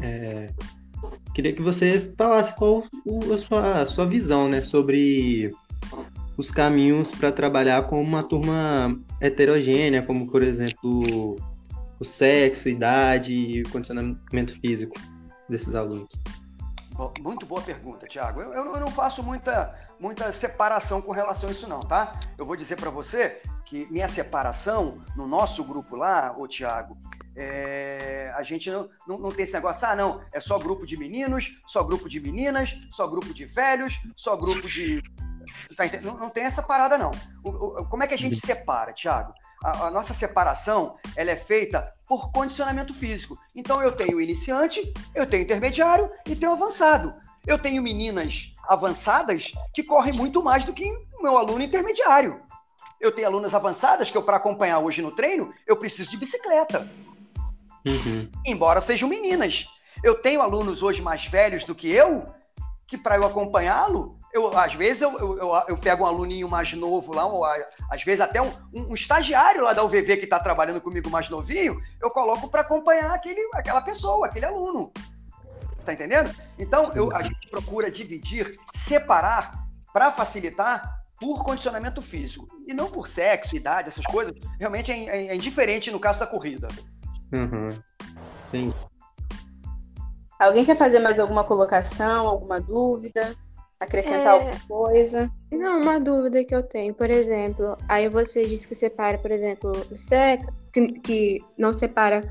é, 0.00 0.50
queria 1.34 1.54
que 1.54 1.62
você 1.62 2.12
falasse 2.16 2.54
qual 2.54 2.84
a 3.32 3.36
sua, 3.36 3.82
a 3.82 3.86
sua 3.86 4.06
visão 4.06 4.48
né, 4.48 4.62
sobre 4.62 5.50
os 6.36 6.50
caminhos 6.50 7.10
para 7.10 7.32
trabalhar 7.32 7.82
com 7.88 8.00
uma 8.02 8.22
turma 8.22 8.94
heterogênea, 9.20 10.02
como, 10.02 10.30
por 10.30 10.42
exemplo, 10.42 11.36
o 11.98 12.04
sexo, 12.04 12.68
idade 12.68 13.34
e 13.34 13.62
o 13.62 13.68
condicionamento 13.68 14.58
físico 14.60 14.94
desses 15.48 15.74
alunos? 15.74 16.08
Muito 17.20 17.46
boa 17.46 17.62
pergunta, 17.62 18.06
Tiago. 18.06 18.40
Eu, 18.42 18.52
eu, 18.52 18.80
não 18.80 18.90
faço 18.90 19.22
muita, 19.22 19.74
muita 20.00 20.32
separação 20.32 21.02
com 21.02 21.12
relação 21.12 21.48
a 21.48 21.52
isso, 21.52 21.68
não, 21.68 21.80
tá? 21.80 22.18
Eu 22.38 22.46
vou 22.46 22.56
dizer 22.56 22.76
para 22.76 22.90
você 22.90 23.40
que 23.66 23.86
minha 23.90 24.08
separação 24.08 25.04
no 25.14 25.28
nosso 25.28 25.62
grupo 25.64 25.94
lá, 25.94 26.34
ô 26.36 26.48
Tiago, 26.48 26.96
é, 27.36 28.32
a 28.34 28.42
gente 28.42 28.70
não, 28.70 28.88
não, 29.06 29.18
não, 29.18 29.30
tem 29.30 29.44
esse 29.44 29.52
negócio, 29.52 29.86
ah, 29.86 29.94
não, 29.94 30.20
é 30.32 30.40
só 30.40 30.58
grupo 30.58 30.84
de 30.84 30.96
meninos, 30.96 31.60
só 31.66 31.84
grupo 31.84 32.08
de 32.08 32.18
meninas, 32.18 32.76
só 32.90 33.06
grupo 33.06 33.32
de 33.32 33.44
velhos, 33.44 34.00
só 34.16 34.36
grupo 34.36 34.68
de 34.68 35.02
Tá, 35.76 35.84
não, 36.02 36.16
não, 36.16 36.30
tem 36.30 36.44
essa 36.44 36.62
parada, 36.62 36.96
não. 36.96 37.10
O, 37.42 37.50
o, 37.50 37.88
como 37.88 38.02
é 38.02 38.06
que 38.06 38.14
a 38.14 38.18
gente 38.18 38.38
separa, 38.38 38.92
Thiago? 38.92 39.32
A, 39.64 39.86
a, 39.86 39.90
nossa 39.90 40.14
separação 40.14 40.96
ela 41.16 41.30
é 41.30 41.36
feita 41.36 41.92
por 42.08 42.30
condicionamento 42.30 42.94
físico. 42.94 43.38
Então 43.54 43.82
eu 43.82 43.92
tenho 43.92 44.20
iniciante, 44.20 44.80
eu 45.14 45.26
tenho 45.26 45.42
intermediário 45.42 46.10
e 46.26 46.36
tenho 46.36 46.52
avançado. 46.52 47.14
Eu 47.46 47.58
tenho 47.58 47.82
meninas 47.82 48.54
avançadas 48.70 49.52
que 49.74 49.82
correm 49.82 50.12
muito 50.12 50.44
mais 50.44 50.64
do 50.64 50.72
que 50.72 50.84
o 51.18 51.22
meu 51.24 51.36
aluno 51.36 51.60
intermediário. 51.60 52.40
Eu 53.00 53.10
tenho 53.10 53.26
alunas 53.26 53.52
avançadas 53.52 54.12
que 54.12 54.16
eu, 54.16 54.22
para 54.22 54.36
acompanhar 54.36 54.78
hoje 54.78 55.02
no 55.02 55.10
treino, 55.10 55.52
eu 55.66 55.76
preciso 55.76 56.12
de 56.12 56.16
bicicleta. 56.16 56.88
Uhum. 57.84 58.30
Embora 58.46 58.80
sejam 58.80 59.08
meninas. 59.08 59.66
Eu 60.04 60.14
tenho 60.22 60.40
alunos 60.40 60.84
hoje 60.84 61.02
mais 61.02 61.26
velhos 61.26 61.64
do 61.64 61.74
que 61.74 61.90
eu, 61.90 62.28
que 62.86 62.96
para 62.96 63.16
eu 63.16 63.26
acompanhá-lo, 63.26 64.16
eu, 64.32 64.56
às 64.56 64.74
vezes 64.74 65.02
eu, 65.02 65.18
eu, 65.18 65.52
eu, 65.66 65.76
pego 65.76 66.04
um 66.04 66.06
aluninho 66.06 66.48
mais 66.48 66.72
novo 66.72 67.12
lá, 67.12 67.26
ou, 67.26 67.44
às 67.90 68.04
vezes 68.04 68.20
até 68.20 68.40
um, 68.40 68.52
um, 68.72 68.90
um 68.90 68.94
estagiário 68.94 69.64
lá 69.64 69.72
da 69.72 69.82
UVV 69.82 70.18
que 70.18 70.24
está 70.24 70.38
trabalhando 70.38 70.80
comigo 70.80 71.10
mais 71.10 71.28
novinho, 71.28 71.80
eu 72.00 72.10
coloco 72.10 72.48
para 72.48 72.60
acompanhar 72.60 73.12
aquele, 73.12 73.40
aquela 73.52 73.80
pessoa, 73.80 74.28
aquele 74.28 74.46
aluno. 74.46 74.92
Você 75.80 75.90
está 75.90 75.92
entendendo? 75.94 76.30
Então, 76.58 76.92
eu, 76.94 77.14
a 77.16 77.22
gente 77.22 77.48
procura 77.48 77.90
dividir, 77.90 78.58
separar, 78.74 79.64
para 79.94 80.12
facilitar, 80.12 81.00
por 81.18 81.42
condicionamento 81.42 82.02
físico. 82.02 82.46
E 82.66 82.74
não 82.74 82.90
por 82.90 83.08
sexo, 83.08 83.56
idade, 83.56 83.88
essas 83.88 84.04
coisas. 84.04 84.34
Realmente 84.58 84.92
é, 84.92 85.04
é, 85.06 85.26
é 85.28 85.34
indiferente 85.34 85.90
no 85.90 85.98
caso 85.98 86.20
da 86.20 86.26
corrida. 86.26 86.68
Uhum. 87.32 87.68
Sim. 88.50 88.74
Alguém 90.38 90.64
quer 90.64 90.76
fazer 90.76 91.00
mais 91.00 91.18
alguma 91.18 91.44
colocação, 91.44 92.26
alguma 92.26 92.60
dúvida? 92.60 93.34
Acrescentar 93.78 94.26
É. 94.26 94.30
alguma 94.30 94.60
coisa? 94.68 95.30
Não, 95.50 95.80
uma 95.80 95.98
dúvida 95.98 96.44
que 96.44 96.54
eu 96.54 96.62
tenho, 96.62 96.92
por 96.92 97.10
exemplo, 97.10 97.78
aí 97.88 98.06
você 98.08 98.44
disse 98.44 98.68
que 98.68 98.74
separa, 98.74 99.16
por 99.16 99.30
exemplo, 99.30 99.72
o 99.90 99.96
sexo, 99.96 100.48
que, 100.72 101.00
que 101.00 101.44
não 101.56 101.72
separa 101.72 102.30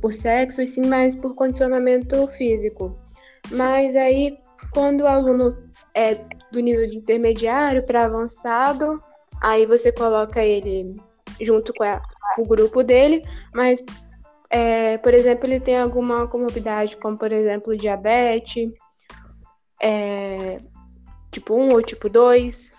por 0.00 0.12
sexo, 0.14 0.62
e 0.62 0.66
sim 0.66 0.86
mais 0.86 1.14
por 1.14 1.34
condicionamento 1.34 2.26
físico. 2.28 2.98
Mas 3.50 3.96
aí, 3.96 4.38
quando 4.72 5.02
o 5.02 5.06
aluno 5.06 5.56
é 5.94 6.14
do 6.52 6.60
nível 6.60 6.86
de 6.88 6.96
intermediário 6.96 7.84
para 7.84 8.04
avançado, 8.06 9.02
aí 9.40 9.66
você 9.66 9.92
coloca 9.92 10.42
ele 10.44 10.94
junto 11.40 11.72
com, 11.74 11.84
a- 11.84 12.00
com 12.34 12.42
o 12.42 12.46
grupo 12.46 12.82
dele, 12.82 13.22
mas, 13.54 13.82
é, 14.50 14.98
por 14.98 15.14
exemplo, 15.14 15.46
ele 15.46 15.60
tem 15.60 15.78
alguma 15.78 16.26
comorbidade, 16.26 16.96
como, 16.96 17.16
por 17.16 17.32
exemplo, 17.32 17.76
diabetes, 17.76 18.70
é, 19.80 20.58
tipo 21.30 21.54
1 21.54 21.72
ou 21.72 21.82
tipo 21.82 22.08
2. 22.08 22.72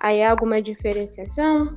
Aí 0.00 0.22
há 0.22 0.30
alguma 0.30 0.62
diferenciação? 0.62 1.76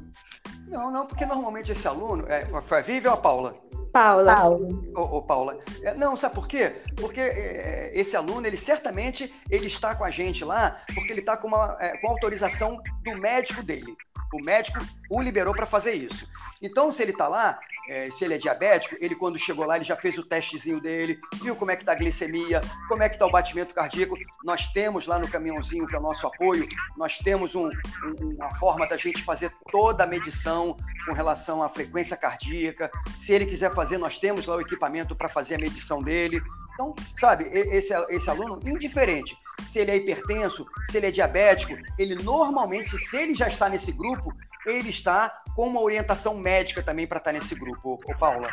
Não, 0.72 0.90
não, 0.90 1.06
porque 1.06 1.26
normalmente 1.26 1.74
esse 1.74 1.86
aluno. 1.86 2.26
É, 2.28 2.46
foi 2.62 2.80
a 2.80 2.82
Vivi 2.82 3.06
ou 3.06 3.14
a 3.14 3.18
Paula? 3.18 3.54
Paula. 3.92 4.34
Paulo. 4.34 4.92
Ô, 4.96 5.18
ô, 5.18 5.22
Paula, 5.22 5.60
é, 5.84 5.94
não, 5.94 6.16
sabe 6.16 6.34
por 6.34 6.48
quê? 6.48 6.78
Porque 6.96 7.20
é, 7.20 7.92
esse 7.94 8.16
aluno, 8.16 8.48
ele 8.48 8.56
certamente 8.56 9.34
ele 9.50 9.68
está 9.68 9.94
com 9.94 10.06
a 10.06 10.10
gente 10.10 10.46
lá, 10.46 10.82
porque 10.96 11.12
ele 11.12 11.20
está 11.20 11.36
com, 11.36 11.50
uma, 11.50 11.76
é, 11.78 11.98
com 11.98 12.08
autorização 12.08 12.82
do 13.04 13.18
médico 13.18 13.62
dele. 13.62 13.94
O 14.34 14.42
médico 14.42 14.80
o 15.10 15.22
liberou 15.22 15.54
para 15.54 15.66
fazer 15.66 15.94
isso. 15.94 16.26
Então, 16.62 16.90
se 16.90 17.04
ele 17.04 17.12
está 17.12 17.28
lá, 17.28 17.60
é, 17.92 18.10
se 18.10 18.24
ele 18.24 18.36
é 18.36 18.38
diabético, 18.38 18.96
ele 19.02 19.16
quando 19.16 19.38
chegou 19.38 19.66
lá, 19.66 19.76
ele 19.76 19.84
já 19.84 19.98
fez 19.98 20.18
o 20.18 20.24
testezinho 20.24 20.80
dele, 20.80 21.20
viu 21.42 21.56
como 21.56 21.72
é 21.72 21.76
que 21.76 21.82
está 21.82 21.92
a 21.92 21.96
glicemia, 21.96 22.62
como 22.88 23.04
é 23.04 23.10
que 23.10 23.16
está 23.16 23.26
o 23.26 23.32
batimento 23.32 23.76
cardíaco. 23.76 24.16
Nós 24.46 24.68
temos 24.68 25.08
lá 25.08 25.20
no 25.20 25.28
caminhãozinho, 25.30 25.86
que 25.86 25.96
é 25.96 26.00
o 26.00 26.02
nosso 26.02 26.26
apoio, 26.26 26.66
nós 26.96 27.18
temos 27.18 27.54
um- 27.54 27.68
um- 27.68 28.36
uma 28.38 28.50
forma 28.56 28.88
da 28.88 28.96
gente 28.96 29.22
fazer 29.24 29.52
toda 29.72 30.06
a 30.06 30.08
medição 30.08 30.78
com 31.06 31.14
relação 31.14 31.62
à 31.62 31.68
frequência 31.68 32.16
cardíaca. 32.16 32.90
Se 33.18 33.34
ele 33.34 33.46
quiser 33.46 33.74
fazer, 33.74 33.98
nós 33.98 34.18
temos 34.18 34.48
lá 34.48 34.56
o 34.56 34.62
equipamento 34.62 35.16
para 35.16 35.28
fazer 35.28 35.56
a 35.56 35.60
medição 35.60 36.02
dele. 36.02 36.42
Então, 36.74 36.96
sabe, 37.16 37.46
esse, 37.46 37.94
esse 38.10 38.30
aluno, 38.30 38.60
indiferente 38.66 39.38
se 39.68 39.80
ele 39.80 39.92
é 39.92 39.98
hipertenso, 39.98 40.66
se 40.86 40.98
ele 40.98 41.08
é 41.08 41.12
diabético, 41.12 41.74
ele 41.98 42.16
normalmente, 42.16 42.98
se 42.98 43.18
ele 43.18 43.36
já 43.36 43.48
está 43.48 43.70
nesse 43.70 43.92
grupo, 43.92 44.34
ele 44.66 44.90
está 44.90 45.42
com 45.56 45.68
uma 45.68 45.82
orientação 45.82 46.38
médica 46.38 46.84
também 46.84 47.08
para 47.08 47.18
estar 47.18 47.32
nesse 47.32 47.56
grupo, 47.56 48.00
ô, 48.06 48.18
Paula. 48.18 48.50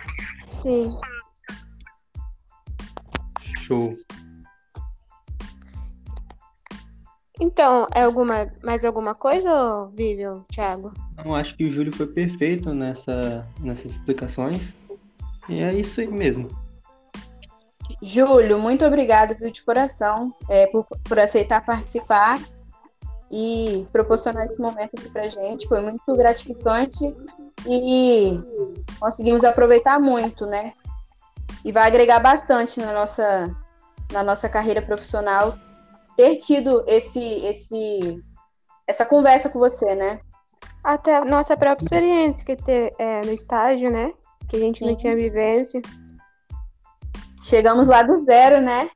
Sim. 0.63 0.99
Show. 3.59 3.95
Então, 7.41 7.87
é 7.95 8.03
alguma, 8.03 8.51
mais 8.65 8.85
alguma 8.85 9.15
coisa, 9.15 9.87
Vivian, 9.95 10.45
Thiago? 10.51 10.93
Então, 11.13 11.35
acho 11.35 11.57
que 11.57 11.65
o 11.65 11.71
Júlio 11.71 11.95
foi 11.95 12.07
perfeito 12.07 12.75
nessa, 12.75 13.47
nessas 13.61 13.93
explicações. 13.93 14.75
E 15.49 15.61
é 15.61 15.73
isso 15.73 16.01
aí 16.01 16.09
mesmo. 16.09 16.49
Júlio, 18.01 18.59
muito 18.59 18.85
obrigado, 18.85 19.35
viu, 19.35 19.51
de 19.51 19.65
coração, 19.65 20.35
é, 20.49 20.67
por, 20.69 20.85
por 20.85 21.19
aceitar 21.19 21.65
participar 21.65 22.39
e 23.31 23.87
proporcionar 23.93 24.47
esse 24.47 24.61
momento 24.61 24.91
aqui 24.97 25.09
pra 25.09 25.29
gente. 25.29 25.69
Foi 25.69 25.81
muito 25.81 26.15
gratificante 26.15 27.05
e 27.67 28.41
conseguimos 29.01 29.45
aproveitar 29.45 29.99
muito, 29.99 30.47
né? 30.47 30.73
E 31.65 31.73
vai 31.73 31.87
agregar 31.87 32.21
bastante 32.21 32.81
na 32.81 32.93
nossa, 32.93 33.51
na 34.13 34.23
nossa 34.23 34.49
carreira 34.49 34.81
profissional 34.81 35.59
ter 36.17 36.37
tido 36.37 36.85
esse, 36.87 37.23
esse, 37.47 38.23
essa 38.87 39.05
conversa 39.05 39.51
com 39.51 39.59
você, 39.59 39.95
né? 39.95 40.21
Até 40.83 41.17
a 41.17 41.25
nossa 41.25 41.57
própria 41.57 41.85
experiência 41.85 42.45
que 42.45 42.57
ter, 42.57 42.93
é, 42.99 43.21
no 43.23 43.33
estágio, 43.33 43.91
né? 43.91 44.13
Que 44.49 44.57
a 44.57 44.61
gente 44.61 44.79
Sim. 44.79 44.87
não 44.87 44.97
tinha 44.97 45.15
vivência. 45.15 45.83
Chegamos 47.43 47.87
lá 47.87 48.03
do 48.03 48.23
zero, 48.25 48.61
né? 48.61 48.91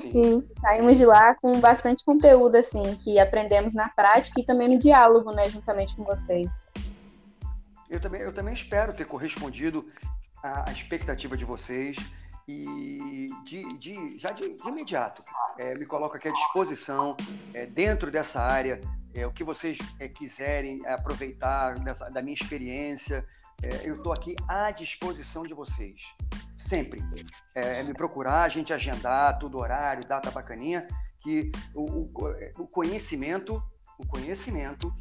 Sim. 0.00 0.46
Saímos 0.58 0.96
de 0.96 1.04
lá 1.06 1.34
com 1.34 1.58
bastante 1.60 2.04
conteúdo, 2.04 2.56
assim, 2.56 2.94
que 2.96 3.18
aprendemos 3.18 3.74
na 3.74 3.88
prática 3.88 4.40
e 4.40 4.44
também 4.44 4.68
no 4.68 4.78
diálogo, 4.78 5.32
né, 5.32 5.48
juntamente 5.48 5.94
com 5.96 6.04
vocês. 6.04 6.66
Eu 7.88 8.00
também, 8.00 8.20
eu 8.20 8.32
também 8.34 8.54
espero 8.54 8.92
ter 8.94 9.04
correspondido 9.06 9.86
à, 10.42 10.70
expectativa 10.72 11.36
de 11.36 11.44
vocês 11.44 11.96
e 12.48 13.28
de, 13.44 13.78
de- 13.78 14.18
já 14.18 14.30
de, 14.30 14.54
de 14.54 14.68
imediato 14.68 15.22
é, 15.58 15.74
me 15.74 15.86
coloco 15.86 16.16
aqui 16.16 16.28
à 16.28 16.32
disposição 16.32 17.16
é, 17.54 17.66
dentro 17.66 18.10
dessa 18.10 18.40
área, 18.40 18.80
é, 19.14 19.26
o 19.26 19.32
que 19.32 19.42
vocês 19.42 19.78
é, 19.98 20.08
quiserem 20.08 20.84
aproveitar 20.86 21.78
dessa- 21.80 22.08
da 22.10 22.20
minha 22.22 22.34
experiência, 22.34 23.24
é, 23.62 23.88
eu 23.88 23.96
estou 23.96 24.12
aqui 24.12 24.34
à 24.48 24.70
disposição 24.70 25.42
de 25.44 25.54
vocês, 25.54 26.02
sempre. 26.58 27.00
É, 27.54 27.82
me 27.82 27.94
procurar, 27.94 28.42
a 28.42 28.48
gente 28.48 28.72
agendar 28.72 29.38
tudo 29.38 29.58
horário, 29.58 30.06
data 30.06 30.30
bacaninha, 30.30 30.86
que 31.20 31.50
o, 31.74 31.82
o- 31.82 32.10
o 32.58 32.66
conhecimento, 32.66 33.62
o 33.98 34.06
conhecimento 34.06 34.94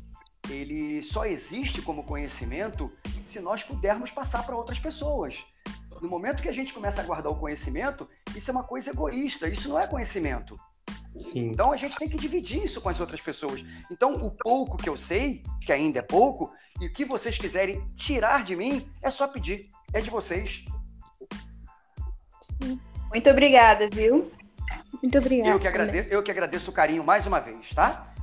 ele 0.50 1.02
só 1.04 1.26
existe 1.26 1.82
como 1.82 2.04
conhecimento 2.04 2.92
se 3.26 3.40
nós 3.40 3.64
pudermos 3.64 4.12
passar 4.12 4.46
para 4.46 4.56
outras 4.56 4.78
pessoas. 4.80 5.44
No 6.02 6.08
momento 6.10 6.44
que 6.44 6.50
a 6.50 6.54
gente 6.54 6.72
começa 6.74 7.02
a 7.02 7.06
guardar 7.06 7.32
o 7.32 7.36
conhecimento, 7.40 8.08
isso 8.36 8.52
é 8.52 8.54
uma 8.54 8.64
coisa 8.64 8.92
egoísta, 8.92 9.48
isso 9.48 9.70
não 9.70 9.80
é 9.80 9.88
conhecimento. 9.88 10.56
Sim. 11.20 11.50
Então 11.50 11.72
a 11.72 11.78
gente 11.78 11.96
tem 11.98 12.10
que 12.10 12.18
dividir 12.18 12.64
isso 12.64 12.82
com 12.82 12.90
as 12.90 13.00
outras 13.00 13.22
pessoas. 13.22 13.64
Então 13.90 14.26
o 14.26 14.32
pouco 14.32 14.78
que 14.78 14.90
eu 14.90 14.98
sei, 14.98 15.44
que 15.62 15.72
ainda 15.72 16.00
é 16.00 16.02
pouco, 16.02 16.52
e 16.82 16.88
o 16.88 16.94
que 16.94 17.06
vocês 17.06 17.38
quiserem 17.38 17.88
tirar 17.96 18.44
de 18.44 18.56
mim, 18.56 18.90
é 19.02 19.10
só 19.10 19.28
pedir. 19.28 19.70
É 19.94 20.02
de 20.02 20.10
vocês. 20.10 20.66
Muito 23.10 23.30
obrigada, 23.30 23.88
viu? 23.90 24.32
Muito 25.02 25.18
obrigada. 25.18 25.52
Eu 25.52 25.60
que, 25.60 25.68
agradeço, 25.68 26.10
eu 26.10 26.24
que 26.24 26.32
agradeço 26.32 26.70
o 26.70 26.74
carinho 26.74 27.04
mais 27.04 27.26
uma 27.26 27.40
vez, 27.40 27.70
tá? 27.74 28.14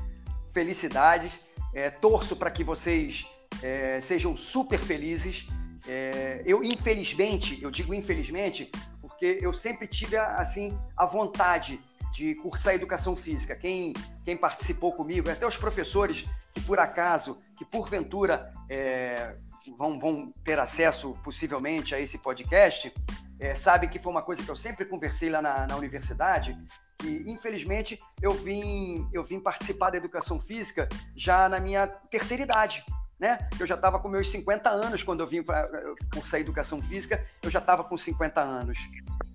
Felicidades. 0.52 1.40
É, 1.74 1.88
torço 1.88 2.36
para 2.36 2.50
que 2.50 2.62
vocês 2.62 3.26
é, 3.62 4.00
sejam 4.00 4.36
super 4.36 4.78
felizes. 4.78 5.48
É, 5.88 6.42
eu, 6.44 6.62
infelizmente, 6.62 7.58
eu 7.62 7.70
digo 7.70 7.94
infelizmente, 7.94 8.70
porque 9.00 9.38
eu 9.40 9.54
sempre 9.54 9.86
tive 9.86 10.16
a, 10.16 10.36
assim 10.36 10.78
a 10.96 11.06
vontade 11.06 11.80
de 12.12 12.34
cursar 12.36 12.74
educação 12.74 13.16
física. 13.16 13.56
Quem, 13.56 13.94
quem 14.24 14.36
participou 14.36 14.92
comigo, 14.92 15.30
até 15.30 15.46
os 15.46 15.56
professores 15.56 16.26
que 16.52 16.60
por 16.60 16.78
acaso, 16.78 17.38
que 17.56 17.64
porventura 17.64 18.52
é, 18.68 19.34
vão, 19.76 19.98
vão 19.98 20.32
ter 20.44 20.58
acesso 20.58 21.14
possivelmente 21.24 21.94
a 21.94 22.00
esse 22.00 22.18
podcast, 22.18 22.92
é, 23.40 23.54
sabe 23.54 23.88
que 23.88 23.98
foi 23.98 24.12
uma 24.12 24.22
coisa 24.22 24.42
que 24.42 24.48
eu 24.48 24.56
sempre 24.56 24.84
conversei 24.84 25.28
lá 25.28 25.42
na, 25.42 25.66
na 25.66 25.76
universidade, 25.76 26.56
que 26.98 27.24
infelizmente 27.26 28.00
eu 28.20 28.32
vim, 28.32 29.08
eu 29.12 29.24
vim 29.24 29.40
participar 29.40 29.90
da 29.90 29.96
educação 29.96 30.38
física 30.38 30.88
já 31.16 31.48
na 31.48 31.58
minha 31.58 31.86
terceira 31.86 32.42
idade. 32.42 32.84
Né? 33.18 33.38
Eu 33.58 33.66
já 33.66 33.76
estava 33.76 33.98
com 34.00 34.08
meus 34.08 34.30
50 34.30 34.68
anos 34.68 35.02
quando 35.02 35.20
eu 35.20 35.26
vim 35.26 35.42
para 35.42 35.68
cursar 36.12 36.40
educação 36.40 36.82
física, 36.82 37.24
eu 37.42 37.50
já 37.50 37.60
estava 37.60 37.84
com 37.84 37.96
50 37.96 38.40
anos. 38.40 38.78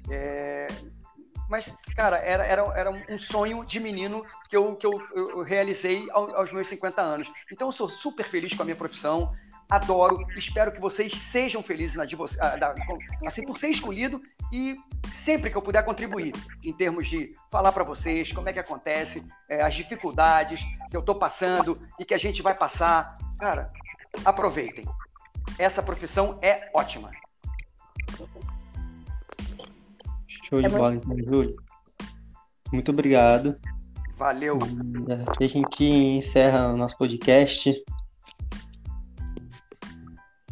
É, 0.10 0.68
mas, 1.50 1.76
cara, 1.96 2.18
era, 2.18 2.46
era, 2.46 2.62
era 2.76 2.92
um 3.10 3.18
sonho 3.18 3.66
de 3.66 3.80
menino 3.80 4.26
que 4.50 4.56
eu, 4.56 4.76
que 4.76 4.86
eu, 4.86 5.02
eu 5.16 5.42
realizei 5.44 6.08
ao, 6.12 6.36
aos 6.36 6.52
meus 6.52 6.68
50 6.68 7.02
anos. 7.02 7.32
Então, 7.52 7.70
eu 7.70 7.72
sou 7.72 7.88
super 7.90 8.26
feliz 8.26 8.54
com 8.54 8.62
a 8.62 8.66
minha 8.66 8.76
profissão, 8.76 9.34
adoro, 9.70 10.26
espero 10.36 10.72
que 10.72 10.80
vocês 10.80 11.14
sejam 11.14 11.62
felizes 11.62 11.98
na 11.98 12.06
de 12.06 12.18
assim, 13.26 13.46
por 13.46 13.60
ter 13.60 13.70
escolhido 13.70 14.22
e 14.52 14.78
sempre 15.12 15.50
que 15.50 15.58
eu 15.58 15.62
puder 15.62 15.84
contribuir 15.84 16.34
em 16.64 16.72
termos 16.72 17.08
de 17.08 17.34
falar 17.52 17.72
para 17.72 17.84
vocês 17.84 18.32
como 18.32 18.48
é 18.48 18.54
que 18.54 18.60
acontece, 18.60 19.28
eh, 19.50 19.62
as 19.62 19.76
dificuldades 19.76 20.62
que 20.90 20.96
eu 20.96 21.02
estou 21.02 21.16
passando 21.16 21.82
e 22.00 22.06
que 22.06 22.14
a 22.14 22.18
gente 22.18 22.42
vai 22.42 22.54
passar. 22.54 23.18
Cara, 23.38 23.72
aproveitem. 24.24 24.86
Essa 25.60 25.84
profissão 25.84 26.40
é 26.42 26.70
ótima. 26.74 27.12
Show 30.48 30.60
de 30.60 30.66
É 30.66 30.70
muito- 30.70 30.82
bola, 30.82 30.96
então, 30.96 31.18
Júlio. 31.20 31.56
Muito 32.72 32.92
obrigado. 32.92 33.56
Valeu. 34.18 34.58
Aqui 35.28 35.44
a 35.44 35.50
gente 35.50 35.84
encerra 35.84 36.70
o 36.74 36.78
nosso 36.78 36.98
podcast. 36.98 37.74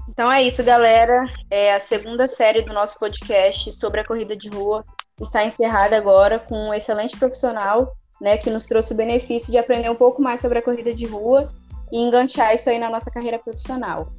Então 0.09 0.31
é 0.31 0.43
isso, 0.43 0.63
galera. 0.63 1.25
É 1.49 1.73
a 1.73 1.79
segunda 1.79 2.27
série 2.27 2.61
do 2.61 2.73
nosso 2.73 2.99
podcast 2.99 3.71
sobre 3.73 4.01
a 4.01 4.05
corrida 4.05 4.35
de 4.35 4.49
rua 4.49 4.85
está 5.21 5.45
encerrada 5.45 5.97
agora 5.97 6.39
com 6.39 6.69
um 6.69 6.73
excelente 6.73 7.17
profissional, 7.17 7.95
né, 8.19 8.37
que 8.37 8.49
nos 8.49 8.65
trouxe 8.65 8.93
o 8.93 8.97
benefício 8.97 9.51
de 9.51 9.57
aprender 9.57 9.89
um 9.89 9.95
pouco 9.95 10.21
mais 10.21 10.41
sobre 10.41 10.59
a 10.59 10.61
corrida 10.61 10.93
de 10.93 11.05
rua 11.05 11.53
e 11.91 11.99
enganchar 11.99 12.53
isso 12.53 12.69
aí 12.69 12.77
na 12.79 12.89
nossa 12.89 13.09
carreira 13.09 13.39
profissional. 13.39 14.11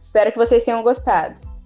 Espero 0.00 0.30
que 0.30 0.38
vocês 0.38 0.64
tenham 0.64 0.82
gostado. 0.82 1.57